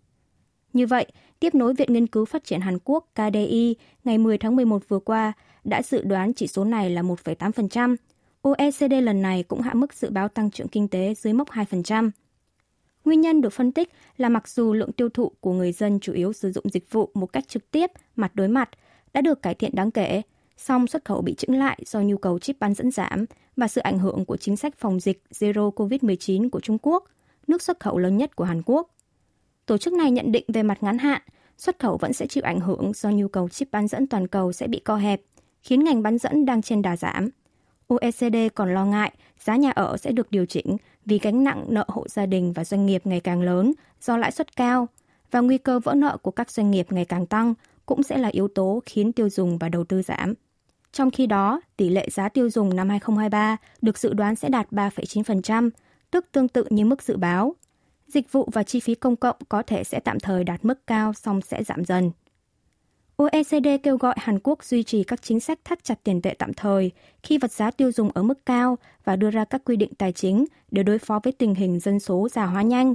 Như 0.74 0.88
vậy, 0.88 1.06
tiếp 1.40 1.56
nối 1.56 1.74
Viện 1.74 1.94
Nghiên 1.94 2.08
cứu 2.08 2.26
Phát 2.26 2.44
triển 2.44 2.62
Hàn 2.62 2.78
Quốc 2.84 3.08
KDI 3.16 3.76
ngày 4.04 4.18
10 4.18 4.38
tháng 4.38 4.56
11 4.56 4.84
vừa 4.88 5.00
qua 5.00 5.34
đã 5.64 5.82
dự 5.82 6.02
đoán 6.02 6.34
chỉ 6.34 6.48
số 6.48 6.64
này 6.64 6.90
là 6.90 7.02
1,8%, 7.02 7.96
OECD 8.42 8.94
lần 9.02 9.22
này 9.22 9.44
cũng 9.44 9.62
hạ 9.62 9.74
mức 9.74 9.94
dự 9.94 10.10
báo 10.10 10.28
tăng 10.28 10.52
trưởng 10.52 10.68
kinh 10.68 10.88
tế 10.88 11.14
dưới 11.14 11.34
mốc 11.34 11.50
2%. 11.50 12.12
Nguyên 13.06 13.22
nhân 13.22 13.42
được 13.42 13.50
phân 13.50 13.72
tích 13.72 13.90
là 14.18 14.30
mặc 14.30 14.48
dù 14.48 14.74
lượng 14.74 14.92
tiêu 14.92 15.10
thụ 15.10 15.32
của 15.40 15.54
người 15.54 15.72
dân 15.72 16.00
chủ 16.00 16.14
yếu 16.14 16.34
sử 16.34 16.52
dụng 16.52 16.70
dịch 16.70 16.92
vụ 16.92 17.12
một 17.14 17.34
cách 17.34 17.48
trực 17.48 17.72
tiếp, 17.72 17.92
mặt 18.16 18.32
đối 18.36 18.48
mặt, 18.48 18.70
đã 19.14 19.22
được 19.22 19.42
cải 19.42 19.56
thiện 19.56 19.76
đáng 19.76 19.92
kể, 19.92 20.22
song 20.58 20.88
xuất 20.88 21.06
khẩu 21.06 21.22
bị 21.22 21.36
chững 21.36 21.60
lại 21.60 21.80
do 21.86 22.02
nhu 22.02 22.18
cầu 22.18 22.40
chip 22.40 22.60
bán 22.60 22.74
dẫn 22.74 22.92
giảm 22.92 23.26
và 23.58 23.68
sự 23.68 23.82
ảnh 23.82 24.00
hưởng 24.00 24.26
của 24.26 24.38
chính 24.38 24.58
sách 24.58 24.78
phòng 24.78 25.00
dịch 25.00 25.24
Zero 25.32 25.72
COVID-19 25.72 26.50
của 26.50 26.60
Trung 26.60 26.78
Quốc, 26.82 27.04
nước 27.48 27.62
xuất 27.62 27.80
khẩu 27.80 27.98
lớn 27.98 28.18
nhất 28.18 28.36
của 28.36 28.44
Hàn 28.44 28.62
Quốc. 28.66 28.96
Tổ 29.66 29.78
chức 29.78 29.94
này 29.94 30.12
nhận 30.12 30.32
định 30.32 30.46
về 30.48 30.64
mặt 30.64 30.84
ngắn 30.84 30.98
hạn, 30.98 31.22
xuất 31.58 31.80
khẩu 31.80 31.98
vẫn 31.98 32.14
sẽ 32.14 32.28
chịu 32.28 32.44
ảnh 32.44 32.60
hưởng 32.60 32.92
do 32.96 33.10
nhu 33.10 33.28
cầu 33.28 33.50
chip 33.50 33.72
bán 33.72 33.88
dẫn 33.88 34.08
toàn 34.08 34.28
cầu 34.28 34.52
sẽ 34.52 34.68
bị 34.68 34.80
co 34.80 34.96
hẹp, 34.96 35.22
khiến 35.62 35.84
ngành 35.84 36.04
bán 36.04 36.18
dẫn 36.18 36.46
đang 36.46 36.62
trên 36.62 36.82
đà 36.82 36.98
giảm. 36.98 37.30
OECD 37.98 38.36
còn 38.56 38.74
lo 38.74 38.86
ngại 38.86 39.12
giá 39.40 39.56
nhà 39.56 39.72
ở 39.72 39.98
sẽ 39.98 40.12
được 40.12 40.32
điều 40.32 40.46
chỉnh 40.46 40.78
vì 41.06 41.20
gánh 41.20 41.44
nặng 41.44 41.66
nợ 41.68 41.86
hộ 41.88 42.08
gia 42.08 42.26
đình 42.26 42.54
và 42.54 42.64
doanh 42.64 42.86
nghiệp 42.86 43.02
ngày 43.06 43.20
càng 43.20 43.42
lớn 43.42 43.74
do 44.02 44.18
lãi 44.18 44.32
suất 44.32 44.56
cao 44.56 44.88
và 45.32 45.40
nguy 45.40 45.58
cơ 45.58 45.80
vỡ 45.80 45.94
nợ 45.94 46.18
của 46.18 46.32
các 46.32 46.52
doanh 46.52 46.72
nghiệp 46.72 46.88
ngày 46.90 47.06
càng 47.06 47.26
tăng 47.26 47.54
cũng 47.86 48.04
sẽ 48.04 48.18
là 48.18 48.30
yếu 48.32 48.48
tố 48.48 48.82
khiến 48.86 49.12
tiêu 49.12 49.30
dùng 49.30 49.58
và 49.58 49.70
đầu 49.70 49.84
tư 49.84 50.02
giảm. 50.02 50.34
Trong 50.92 51.12
khi 51.12 51.28
đó, 51.28 51.62
tỷ 51.78 51.90
lệ 51.90 52.08
giá 52.12 52.30
tiêu 52.30 52.50
dùng 52.50 52.76
năm 52.76 52.90
2023 52.90 53.58
được 53.82 53.98
dự 53.98 54.14
đoán 54.14 54.36
sẽ 54.36 54.50
đạt 54.50 54.72
3,9%, 54.72 55.70
tức 56.12 56.26
tương 56.32 56.48
tự 56.48 56.66
như 56.70 56.86
mức 56.86 57.04
dự 57.04 57.18
báo. 57.18 57.56
Dịch 58.08 58.32
vụ 58.32 58.50
và 58.54 58.64
chi 58.64 58.80
phí 58.80 58.96
công 58.96 59.16
cộng 59.16 59.36
có 59.50 59.64
thể 59.64 59.84
sẽ 59.84 60.00
tạm 60.00 60.20
thời 60.20 60.44
đạt 60.44 60.66
mức 60.66 60.88
cao 60.88 61.14
song 61.14 61.42
sẽ 61.42 61.64
giảm 61.64 61.86
dần. 61.86 62.12
OECD 63.30 63.68
kêu 63.84 63.98
gọi 63.98 64.16
Hàn 64.18 64.40
Quốc 64.44 64.64
duy 64.64 64.84
trì 64.84 65.04
các 65.04 65.22
chính 65.22 65.40
sách 65.40 65.60
thắt 65.64 65.84
chặt 65.84 66.04
tiền 66.04 66.22
tệ 66.22 66.36
tạm 66.40 66.54
thời 66.54 66.92
khi 67.24 67.38
vật 67.38 67.52
giá 67.52 67.72
tiêu 67.72 67.92
dùng 67.92 68.12
ở 68.14 68.24
mức 68.24 68.46
cao 68.46 68.78
và 69.06 69.16
đưa 69.16 69.30
ra 69.30 69.46
các 69.46 69.62
quy 69.66 69.76
định 69.76 69.94
tài 69.98 70.12
chính 70.12 70.46
để 70.72 70.84
đối 70.84 71.00
phó 71.00 71.20
với 71.24 71.34
tình 71.34 71.56
hình 71.56 71.80
dân 71.80 72.00
số 72.00 72.28
già 72.32 72.46
hóa 72.46 72.62
nhanh. 72.62 72.94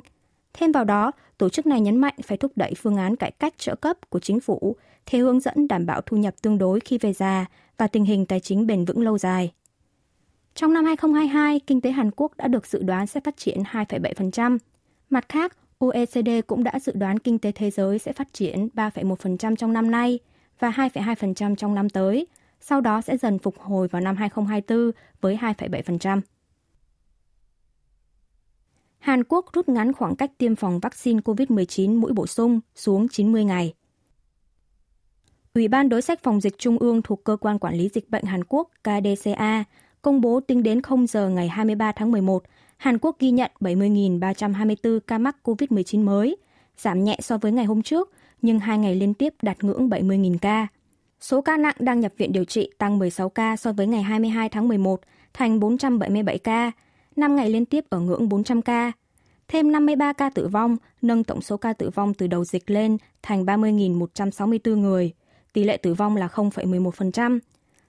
Thêm 0.54 0.72
vào 0.72 0.84
đó, 0.84 1.12
tổ 1.38 1.48
chức 1.48 1.66
này 1.66 1.80
nhấn 1.80 1.96
mạnh 1.96 2.14
phải 2.22 2.36
thúc 2.38 2.52
đẩy 2.56 2.74
phương 2.76 2.96
án 2.96 3.16
cải 3.16 3.30
cách 3.30 3.54
trợ 3.58 3.74
cấp 3.74 3.96
của 4.10 4.20
chính 4.20 4.40
phủ 4.40 4.76
theo 5.06 5.24
hướng 5.24 5.40
dẫn 5.40 5.68
đảm 5.68 5.86
bảo 5.86 6.00
thu 6.00 6.16
nhập 6.16 6.34
tương 6.42 6.58
đối 6.58 6.80
khi 6.80 6.98
về 6.98 7.12
già 7.12 7.46
và 7.78 7.86
tình 7.86 8.04
hình 8.04 8.26
tài 8.26 8.40
chính 8.40 8.66
bền 8.66 8.84
vững 8.84 9.02
lâu 9.02 9.18
dài. 9.18 9.52
Trong 10.54 10.72
năm 10.72 10.84
2022, 10.84 11.60
kinh 11.60 11.80
tế 11.80 11.90
Hàn 11.90 12.10
Quốc 12.16 12.36
đã 12.36 12.48
được 12.48 12.66
dự 12.66 12.82
đoán 12.82 13.06
sẽ 13.06 13.20
phát 13.20 13.36
triển 13.36 13.62
2,7%. 13.62 14.58
Mặt 15.10 15.28
khác, 15.28 15.56
OECD 15.78 16.28
cũng 16.46 16.64
đã 16.64 16.78
dự 16.78 16.92
đoán 16.94 17.18
kinh 17.18 17.38
tế 17.38 17.52
thế 17.52 17.70
giới 17.70 17.98
sẽ 17.98 18.12
phát 18.12 18.32
triển 18.32 18.68
3,1% 18.74 19.56
trong 19.56 19.72
năm 19.72 19.90
nay 19.90 20.18
và 20.58 20.70
2,2% 20.70 21.54
trong 21.54 21.74
năm 21.74 21.90
tới, 21.90 22.26
sau 22.60 22.80
đó 22.80 23.00
sẽ 23.00 23.16
dần 23.16 23.38
phục 23.38 23.58
hồi 23.58 23.88
vào 23.88 24.02
năm 24.02 24.16
2024 24.16 24.90
với 25.20 25.36
2,7%. 25.36 26.20
Hàn 28.98 29.24
Quốc 29.24 29.46
rút 29.52 29.68
ngắn 29.68 29.92
khoảng 29.92 30.16
cách 30.16 30.30
tiêm 30.38 30.56
phòng 30.56 30.78
vaccine 30.78 31.20
COVID-19 31.20 32.00
mũi 32.00 32.12
bổ 32.12 32.26
sung 32.26 32.60
xuống 32.74 33.08
90 33.08 33.44
ngày. 33.44 33.74
Ủy 35.54 35.68
ban 35.68 35.88
đối 35.88 36.02
sách 36.02 36.22
phòng 36.22 36.40
dịch 36.40 36.58
trung 36.58 36.78
ương 36.78 37.02
thuộc 37.02 37.24
Cơ 37.24 37.36
quan 37.36 37.58
Quản 37.58 37.74
lý 37.74 37.88
Dịch 37.88 38.10
bệnh 38.10 38.24
Hàn 38.24 38.44
Quốc 38.44 38.70
KDCA 38.82 39.64
công 40.02 40.20
bố 40.20 40.40
tính 40.40 40.62
đến 40.62 40.82
0 40.82 41.06
giờ 41.06 41.28
ngày 41.28 41.48
23 41.48 41.92
tháng 41.92 42.12
11 42.12 42.42
Hàn 42.76 42.98
Quốc 42.98 43.16
ghi 43.18 43.30
nhận 43.30 43.50
70.324 43.60 45.00
ca 45.00 45.18
mắc 45.18 45.36
COVID-19 45.44 46.04
mới, 46.04 46.36
giảm 46.78 47.04
nhẹ 47.04 47.18
so 47.22 47.38
với 47.38 47.52
ngày 47.52 47.64
hôm 47.64 47.82
trước, 47.82 48.12
nhưng 48.42 48.58
hai 48.58 48.78
ngày 48.78 48.94
liên 48.94 49.14
tiếp 49.14 49.34
đạt 49.42 49.64
ngưỡng 49.64 49.88
70.000 49.88 50.38
ca. 50.38 50.66
Số 51.20 51.40
ca 51.40 51.56
nặng 51.56 51.74
đang 51.78 52.00
nhập 52.00 52.12
viện 52.16 52.32
điều 52.32 52.44
trị 52.44 52.70
tăng 52.78 52.98
16 52.98 53.28
ca 53.28 53.56
so 53.56 53.72
với 53.72 53.86
ngày 53.86 54.02
22 54.02 54.48
tháng 54.48 54.68
11, 54.68 55.00
thành 55.34 55.60
477 55.60 56.38
ca, 56.38 56.72
5 57.16 57.36
ngày 57.36 57.50
liên 57.50 57.64
tiếp 57.64 57.84
ở 57.90 58.00
ngưỡng 58.00 58.28
400 58.28 58.62
ca. 58.62 58.92
Thêm 59.48 59.72
53 59.72 60.12
ca 60.12 60.30
tử 60.30 60.48
vong, 60.48 60.76
nâng 61.02 61.24
tổng 61.24 61.40
số 61.40 61.56
ca 61.56 61.72
tử 61.72 61.90
vong 61.90 62.14
từ 62.14 62.26
đầu 62.26 62.44
dịch 62.44 62.70
lên 62.70 62.96
thành 63.22 63.44
30.164 63.44 64.76
người. 64.76 65.12
Tỷ 65.52 65.64
lệ 65.64 65.76
tử 65.76 65.94
vong 65.94 66.16
là 66.16 66.26
0,11%. 66.26 67.38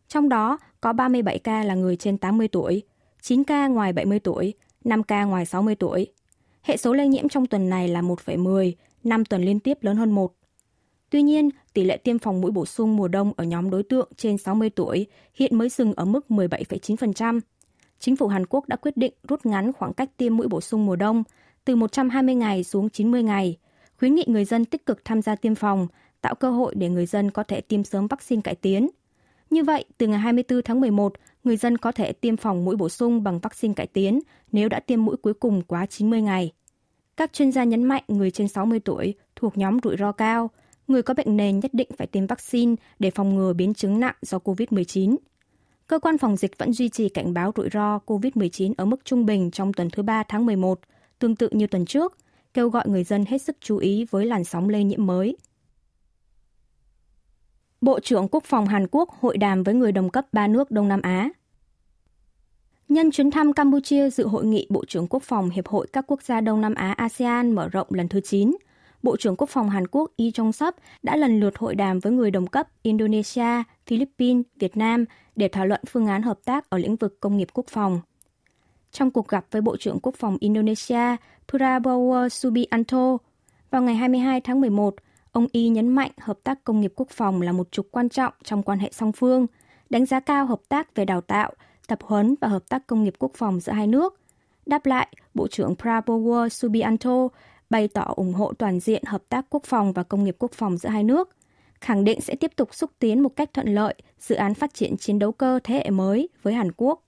Trong 0.08 0.29
đó 0.29 0.58
có 0.82 0.94
37 0.94 1.39
ca 1.39 1.63
là 1.63 1.75
người 1.75 1.96
trên 1.96 2.17
80 2.17 2.48
tuổi, 2.48 2.84
9 3.22 3.44
ca 3.44 3.67
ngoài 3.67 3.94
70 3.94 4.20
tuổi, 4.20 4.53
5 4.88 5.03
ca 5.03 5.24
ngoài 5.24 5.46
60 5.46 5.75
tuổi. 5.75 6.08
Hệ 6.62 6.77
số 6.77 6.94
lây 6.94 7.08
nhiễm 7.08 7.29
trong 7.29 7.46
tuần 7.46 7.70
này 7.70 7.88
là 7.88 8.01
1,10, 8.01 8.72
5 9.03 9.25
tuần 9.25 9.41
liên 9.41 9.60
tiếp 9.60 9.77
lớn 9.82 9.98
hơn 9.98 10.12
1. 10.12 10.34
Tuy 11.10 11.22
nhiên, 11.22 11.50
tỷ 11.74 11.84
lệ 11.84 11.98
tiêm 11.98 12.20
phòng 12.20 12.41
mũi 12.41 12.51
bổ 12.51 12.65
sung 12.65 12.96
mùa 12.96 13.08
đông 13.08 13.34
ở 13.38 13.44
nhóm 13.44 13.70
đối 13.70 13.84
tượng 13.84 14.10
trên 14.17 14.38
60 14.38 14.70
tuổi 14.70 15.06
hiện 15.34 15.58
mới 15.58 15.70
dừng 15.70 15.94
ở 15.94 16.06
mức 16.06 16.25
17,9%. 16.29 17.39
Chính 18.00 18.15
phủ 18.15 18.27
Hàn 18.27 18.46
Quốc 18.46 18.67
đã 18.67 18.75
quyết 18.75 18.98
định 18.98 19.13
rút 19.27 19.46
ngắn 19.46 19.74
khoảng 19.74 19.94
cách 19.94 20.17
tiêm 20.17 20.38
mũi 20.38 20.48
bổ 20.48 20.62
sung 20.62 20.86
mùa 20.86 20.96
đông 20.96 21.24
từ 21.65 21.75
120 21.75 22.36
ngày 22.36 22.63
xuống 22.63 22.89
90 22.89 23.24
ngày, 23.24 23.58
khuyến 24.00 24.15
nghị 24.15 24.24
người 24.27 24.46
dân 24.46 24.65
tích 24.65 24.86
cực 24.86 25.06
tham 25.06 25.22
gia 25.22 25.36
tiêm 25.36 25.56
phòng, 25.56 25.88
tạo 26.22 26.36
cơ 26.36 26.51
hội 26.51 26.75
để 26.75 26.89
người 26.89 27.06
dân 27.06 27.32
có 27.32 27.44
thể 27.44 27.62
tiêm 27.62 27.84
sớm 27.84 28.08
vaccine 28.08 28.41
cải 28.41 28.56
tiến. 28.56 28.89
Như 29.50 29.63
vậy, 29.63 29.86
từ 29.98 30.08
ngày 30.08 30.20
24 30.20 30.62
tháng 30.62 30.82
11, 30.82 31.13
người 31.48 31.58
dân 31.58 31.77
có 31.77 31.92
thể 31.92 32.13
tiêm 32.13 32.38
phòng 32.38 32.66
mũi 32.66 32.75
bổ 32.75 32.89
sung 32.89 33.24
bằng 33.24 33.39
vaccine 33.39 33.74
cải 33.74 33.88
tiến 33.88 34.20
nếu 34.51 34.70
đã 34.70 34.80
tiêm 34.80 35.06
mũi 35.06 35.18
cuối 35.18 35.34
cùng 35.34 35.62
quá 35.62 35.86
90 35.86 36.22
ngày. 36.22 36.51
Các 37.18 37.34
chuyên 37.34 37.51
gia 37.51 37.63
nhấn 37.63 37.84
mạnh 37.84 38.04
người 38.08 38.32
trên 38.32 38.48
60 38.48 38.80
tuổi 38.80 39.13
thuộc 39.36 39.58
nhóm 39.58 39.77
rủi 39.84 39.98
ro 39.98 40.12
cao, 40.12 40.50
người 40.88 41.01
có 41.01 41.13
bệnh 41.13 41.38
nền 41.38 41.60
nhất 41.60 41.74
định 41.74 41.89
phải 41.98 42.08
tiêm 42.08 42.27
vaccine 42.27 42.75
để 43.00 43.12
phòng 43.12 43.36
ngừa 43.36 43.54
biến 43.54 43.74
chứng 43.74 44.00
nặng 44.00 44.16
do 44.22 44.38
COVID-19. 44.38 45.16
Cơ 45.88 46.00
quan 46.00 46.18
phòng 46.18 46.38
dịch 46.38 46.58
vẫn 46.58 46.74
duy 46.74 46.89
trì 46.89 47.10
cảnh 47.10 47.34
báo 47.34 47.51
rủi 47.56 47.70
ro 47.74 48.00
COVID-19 48.06 48.74
ở 48.77 48.86
mức 48.86 49.06
trung 49.06 49.25
bình 49.25 49.51
trong 49.51 49.74
tuần 49.74 49.89
thứ 49.89 50.04
ba 50.04 50.24
tháng 50.24 50.46
11, 50.46 50.80
tương 51.20 51.36
tự 51.36 51.50
như 51.51 51.68
tuần 51.68 51.86
trước, 51.86 52.18
kêu 52.54 52.70
gọi 52.70 52.84
người 52.88 53.04
dân 53.04 53.25
hết 53.25 53.42
sức 53.42 53.58
chú 53.62 53.77
ý 53.77 54.06
với 54.10 54.25
làn 54.25 54.44
sóng 54.44 54.70
lây 54.70 54.84
nhiễm 54.84 55.06
mới. 55.06 55.38
Bộ 57.82 58.00
trưởng 58.00 58.28
Quốc 58.28 58.44
phòng 58.44 58.66
Hàn 58.66 58.88
Quốc 58.92 59.10
hội 59.10 59.38
đàm 59.38 59.64
với 59.64 59.74
người 59.74 59.92
đồng 59.92 60.10
cấp 60.10 60.26
ba 60.32 60.48
nước 60.48 60.72
Đông 60.72 60.88
Nam 60.88 61.02
Á. 61.02 61.30
Nhân 62.90 63.12
chuyến 63.12 63.32
thăm 63.32 63.54
Campuchia 63.54 64.10
dự 64.10 64.28
hội 64.28 64.46
nghị 64.46 64.68
Bộ 64.70 64.86
trưởng 64.86 65.08
Quốc 65.08 65.24
phòng 65.24 65.50
Hiệp 65.50 65.68
hội 65.68 65.88
các 65.94 66.06
quốc 66.08 66.22
gia 66.22 66.42
Đông 66.42 66.62
Nam 66.62 66.76
Á 66.76 66.92
ASEAN 66.92 67.52
mở 67.52 67.70
rộng 67.70 67.88
lần 67.90 68.08
thứ 68.08 68.22
9, 68.22 68.52
Bộ 69.04 69.18
trưởng 69.18 69.36
Quốc 69.36 69.50
phòng 69.50 69.70
Hàn 69.70 69.88
Quốc 69.88 70.12
Lee 70.18 70.30
Jong-sop 70.30 70.72
đã 71.04 71.16
lần 71.16 71.40
lượt 71.40 71.58
hội 71.58 71.76
đàm 71.76 72.00
với 72.00 72.12
người 72.12 72.32
đồng 72.32 72.48
cấp 72.48 72.68
Indonesia, 72.82 73.64
Philippines, 73.86 74.46
Việt 74.56 74.78
Nam 74.78 75.06
để 75.36 75.48
thảo 75.48 75.66
luận 75.66 75.82
phương 75.90 76.08
án 76.08 76.22
hợp 76.22 76.40
tác 76.46 76.70
ở 76.70 76.78
lĩnh 76.78 76.96
vực 76.96 77.20
công 77.20 77.38
nghiệp 77.38 77.48
quốc 77.54 77.66
phòng. 77.68 78.02
Trong 78.92 79.12
cuộc 79.12 79.28
gặp 79.28 79.46
với 79.52 79.62
Bộ 79.62 79.78
trưởng 79.78 80.00
Quốc 80.00 80.16
phòng 80.16 80.38
Indonesia 80.40 81.16
Prabowo 81.48 82.30
Subianto 82.30 83.18
vào 83.72 83.82
ngày 83.82 83.96
22 83.96 84.42
tháng 84.42 84.62
11, 84.62 84.96
ông 85.38 85.48
Y 85.51 85.70
nhấn 85.70 85.89
mạnh 85.89 86.12
hợp 86.17 86.39
tác 86.44 86.63
công 86.63 86.82
nghiệp 86.82 86.94
quốc 86.96 87.10
phòng 87.10 87.41
là 87.41 87.51
một 87.51 87.72
trục 87.72 87.88
quan 87.91 88.10
trọng 88.10 88.34
trong 88.44 88.63
quan 88.63 88.79
hệ 88.79 88.89
song 88.91 89.12
phương, 89.12 89.48
đánh 89.89 90.06
giá 90.06 90.20
cao 90.20 90.46
hợp 90.46 90.62
tác 90.70 90.96
về 90.96 91.06
đào 91.06 91.22
tạo, 91.22 91.51
tập 91.88 92.00
huấn 92.01 92.36
và 92.41 92.48
hợp 92.48 92.70
tác 92.70 92.88
công 92.88 93.03
nghiệp 93.03 93.13
quốc 93.20 93.32
phòng 93.36 93.60
giữa 93.60 93.72
hai 93.72 93.88
nước. 93.88 94.20
Đáp 94.65 94.86
lại, 94.86 95.08
Bộ 95.34 95.48
trưởng 95.48 95.75
Prabowo 95.75 96.50
Subianto 96.50 97.27
bày 97.70 97.88
tỏ 97.88 98.13
ủng 98.15 98.34
hộ 98.34 98.53
toàn 98.53 98.79
diện 98.79 99.03
hợp 99.06 99.24
tác 99.29 99.46
quốc 99.50 99.63
phòng 99.63 99.94
và 99.94 100.03
công 100.03 100.24
nghiệp 100.24 100.36
quốc 100.39 100.51
phòng 100.51 100.77
giữa 100.77 100.89
hai 100.89 101.03
nước, 101.03 101.29
khẳng 101.82 102.03
định 102.03 102.22
sẽ 102.22 102.36
tiếp 102.36 102.51
tục 102.56 102.75
xúc 102.75 102.91
tiến 103.00 103.24
một 103.24 103.36
cách 103.36 103.53
thuận 103.53 103.74
lợi 103.74 103.94
dự 104.20 104.36
án 104.36 104.53
phát 104.53 104.74
triển 104.74 104.98
chiến 104.98 105.20
đấu 105.20 105.32
cơ 105.32 105.60
thế 105.63 105.75
hệ 105.75 105.89
mới 105.89 106.29
với 106.44 106.53
Hàn 106.53 106.72
Quốc. 106.72 107.03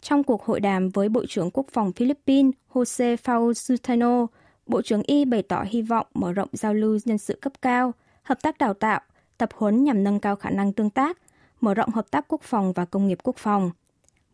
Trong 0.00 0.24
cuộc 0.24 0.42
hội 0.44 0.60
đàm 0.60 0.88
với 0.88 1.08
Bộ 1.08 1.24
trưởng 1.28 1.50
Quốc 1.50 1.66
phòng 1.72 1.92
Philippines 1.92 2.54
Jose 2.72 3.16
Faustino, 3.16 4.26
Bộ 4.66 4.82
trưởng 4.82 5.02
Y 5.02 5.24
bày 5.24 5.42
tỏ 5.42 5.64
hy 5.68 5.82
vọng 5.82 6.06
mở 6.14 6.32
rộng 6.32 6.48
giao 6.52 6.74
lưu 6.74 6.98
nhân 7.04 7.18
sự 7.18 7.38
cấp 7.42 7.52
cao, 7.62 7.92
hợp 8.22 8.42
tác 8.42 8.58
đào 8.58 8.74
tạo, 8.74 9.00
tập 9.38 9.48
huấn 9.54 9.84
nhằm 9.84 10.04
nâng 10.04 10.20
cao 10.20 10.36
khả 10.36 10.50
năng 10.50 10.72
tương 10.72 10.90
tác, 10.90 11.18
mở 11.60 11.74
rộng 11.74 11.90
hợp 11.90 12.10
tác 12.10 12.24
quốc 12.28 12.42
phòng 12.42 12.72
và 12.72 12.84
công 12.84 13.08
nghiệp 13.08 13.18
quốc 13.22 13.36
phòng. 13.36 13.70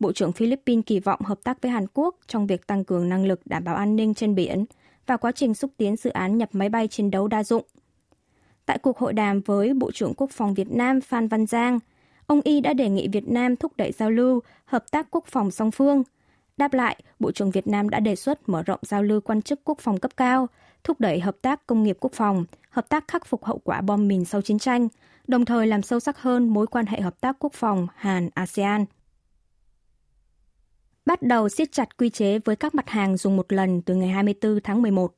Bộ 0.00 0.12
trưởng 0.12 0.32
Philippines 0.32 0.84
kỳ 0.87 1.00
vọng 1.00 1.20
hợp 1.20 1.38
tác 1.44 1.62
với 1.62 1.70
Hàn 1.70 1.87
Quốc 1.94 2.16
trong 2.26 2.46
việc 2.46 2.66
tăng 2.66 2.84
cường 2.84 3.08
năng 3.08 3.26
lực 3.26 3.40
đảm 3.44 3.64
bảo 3.64 3.75
an 3.75 3.96
ninh 3.96 4.14
trên 4.14 4.34
biển 4.34 4.64
và 5.06 5.16
quá 5.16 5.32
trình 5.32 5.54
xúc 5.54 5.70
tiến 5.76 5.96
dự 5.96 6.10
án 6.10 6.38
nhập 6.38 6.49
máy 6.52 6.68
bay 6.68 6.88
chiến 6.88 7.10
đấu 7.10 7.28
đa 7.28 7.44
dụng. 7.44 7.62
Tại 8.66 8.78
cuộc 8.78 8.99
hội 8.99 9.12
đàm 9.12 9.40
với 9.40 9.75
Bộ 9.75 9.90
trưởng 9.92 10.14
Quốc 10.14 10.30
phòng 10.30 10.54
Việt 10.54 10.70
Nam 10.70 11.00
Phan 11.00 11.28
Văn 11.28 11.46
Giang, 11.46 11.78
ông 12.26 12.40
Y 12.44 12.60
đã 12.60 12.72
đề 12.72 12.88
nghị 12.88 13.08
Việt 13.08 13.28
Nam 13.28 13.56
thúc 13.56 13.72
đẩy 13.76 13.92
giao 13.92 14.10
lưu, 14.10 14.40
hợp 14.64 14.90
tác 14.90 15.06
quốc 15.10 15.25
phòng 15.26 15.50
song 15.50 15.70
phương. 15.70 16.02
Đáp 16.60 16.74
lại, 16.74 16.96
Bộ 17.18 17.32
trưởng 17.32 17.50
Việt 17.50 17.66
Nam 17.66 17.88
đã 17.88 18.00
đề 18.00 18.16
xuất 18.16 18.48
mở 18.48 18.62
rộng 18.62 18.80
giao 18.82 19.02
lưu 19.02 19.20
quan 19.20 19.42
chức 19.42 19.60
quốc 19.64 19.78
phòng 19.78 19.98
cấp 19.98 20.10
cao, 20.16 20.48
thúc 20.84 21.00
đẩy 21.00 21.20
hợp 21.20 21.36
tác 21.42 21.66
công 21.66 21.82
nghiệp 21.82 21.96
quốc 22.00 22.12
phòng, 22.12 22.44
hợp 22.70 22.88
tác 22.88 23.08
khắc 23.08 23.26
phục 23.26 23.44
hậu 23.44 23.58
quả 23.58 23.80
bom 23.80 24.08
mìn 24.08 24.24
sau 24.24 24.42
chiến 24.42 24.58
tranh, 24.58 24.88
đồng 25.26 25.44
thời 25.44 25.66
làm 25.66 25.82
sâu 25.82 26.00
sắc 26.00 26.18
hơn 26.18 26.48
mối 26.48 26.66
quan 26.66 26.86
hệ 26.86 27.00
hợp 27.00 27.20
tác 27.20 27.36
quốc 27.38 27.52
phòng 27.52 27.86
Hàn-ASEAN. 27.96 28.84
Bắt 31.06 31.22
đầu 31.22 31.48
siết 31.48 31.72
chặt 31.72 31.96
quy 31.96 32.10
chế 32.10 32.38
với 32.38 32.56
các 32.56 32.74
mặt 32.74 32.88
hàng 32.88 33.16
dùng 33.16 33.36
một 33.36 33.52
lần 33.52 33.82
từ 33.82 33.94
ngày 33.94 34.08
24 34.08 34.60
tháng 34.64 34.82
11. 34.82 35.14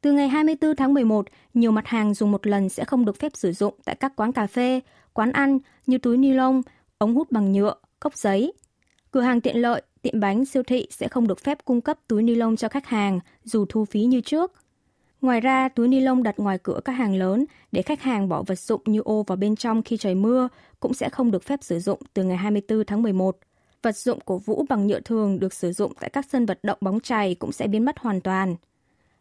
Từ 0.00 0.12
ngày 0.12 0.28
24 0.28 0.76
tháng 0.76 0.94
11, 0.94 1.26
nhiều 1.54 1.70
mặt 1.70 1.86
hàng 1.86 2.14
dùng 2.14 2.32
một 2.32 2.46
lần 2.46 2.68
sẽ 2.68 2.84
không 2.84 3.04
được 3.04 3.18
phép 3.18 3.32
sử 3.34 3.52
dụng 3.52 3.74
tại 3.84 3.94
các 3.94 4.16
quán 4.16 4.32
cà 4.32 4.46
phê, 4.46 4.80
quán 5.12 5.32
ăn 5.32 5.58
như 5.86 5.98
túi 5.98 6.16
ni 6.16 6.32
lông, 6.32 6.62
ống 6.98 7.14
hút 7.14 7.30
bằng 7.30 7.52
nhựa, 7.52 7.74
cốc 8.00 8.16
giấy. 8.16 8.52
Cửa 9.10 9.20
hàng 9.20 9.40
tiện 9.40 9.56
lợi, 9.56 9.82
tiệm 10.02 10.20
bánh, 10.20 10.44
siêu 10.44 10.62
thị 10.62 10.86
sẽ 10.90 11.08
không 11.08 11.26
được 11.26 11.40
phép 11.40 11.64
cung 11.64 11.80
cấp 11.80 11.98
túi 12.08 12.22
ni 12.22 12.34
lông 12.34 12.56
cho 12.56 12.68
khách 12.68 12.86
hàng 12.86 13.20
dù 13.44 13.64
thu 13.68 13.84
phí 13.84 14.04
như 14.04 14.20
trước. 14.20 14.52
Ngoài 15.20 15.40
ra, 15.40 15.68
túi 15.68 15.88
ni 15.88 16.00
lông 16.00 16.22
đặt 16.22 16.38
ngoài 16.38 16.58
cửa 16.62 16.80
các 16.84 16.92
hàng 16.92 17.14
lớn 17.14 17.44
để 17.72 17.82
khách 17.82 18.02
hàng 18.02 18.28
bỏ 18.28 18.42
vật 18.42 18.58
dụng 18.58 18.82
như 18.84 19.00
ô 19.00 19.22
vào 19.22 19.36
bên 19.36 19.56
trong 19.56 19.82
khi 19.82 19.96
trời 19.96 20.14
mưa 20.14 20.48
cũng 20.80 20.94
sẽ 20.94 21.08
không 21.08 21.30
được 21.30 21.42
phép 21.42 21.58
sử 21.62 21.78
dụng 21.78 22.00
từ 22.14 22.24
ngày 22.24 22.36
24 22.36 22.84
tháng 22.84 23.02
11. 23.02 23.38
Vật 23.82 23.96
dụng 23.96 24.18
cổ 24.24 24.38
vũ 24.38 24.66
bằng 24.68 24.86
nhựa 24.86 25.00
thường 25.00 25.38
được 25.40 25.54
sử 25.54 25.72
dụng 25.72 25.92
tại 26.00 26.10
các 26.10 26.26
sân 26.30 26.46
vận 26.46 26.58
động 26.62 26.78
bóng 26.80 27.00
chày 27.00 27.34
cũng 27.34 27.52
sẽ 27.52 27.66
biến 27.66 27.84
mất 27.84 27.98
hoàn 27.98 28.20
toàn. 28.20 28.56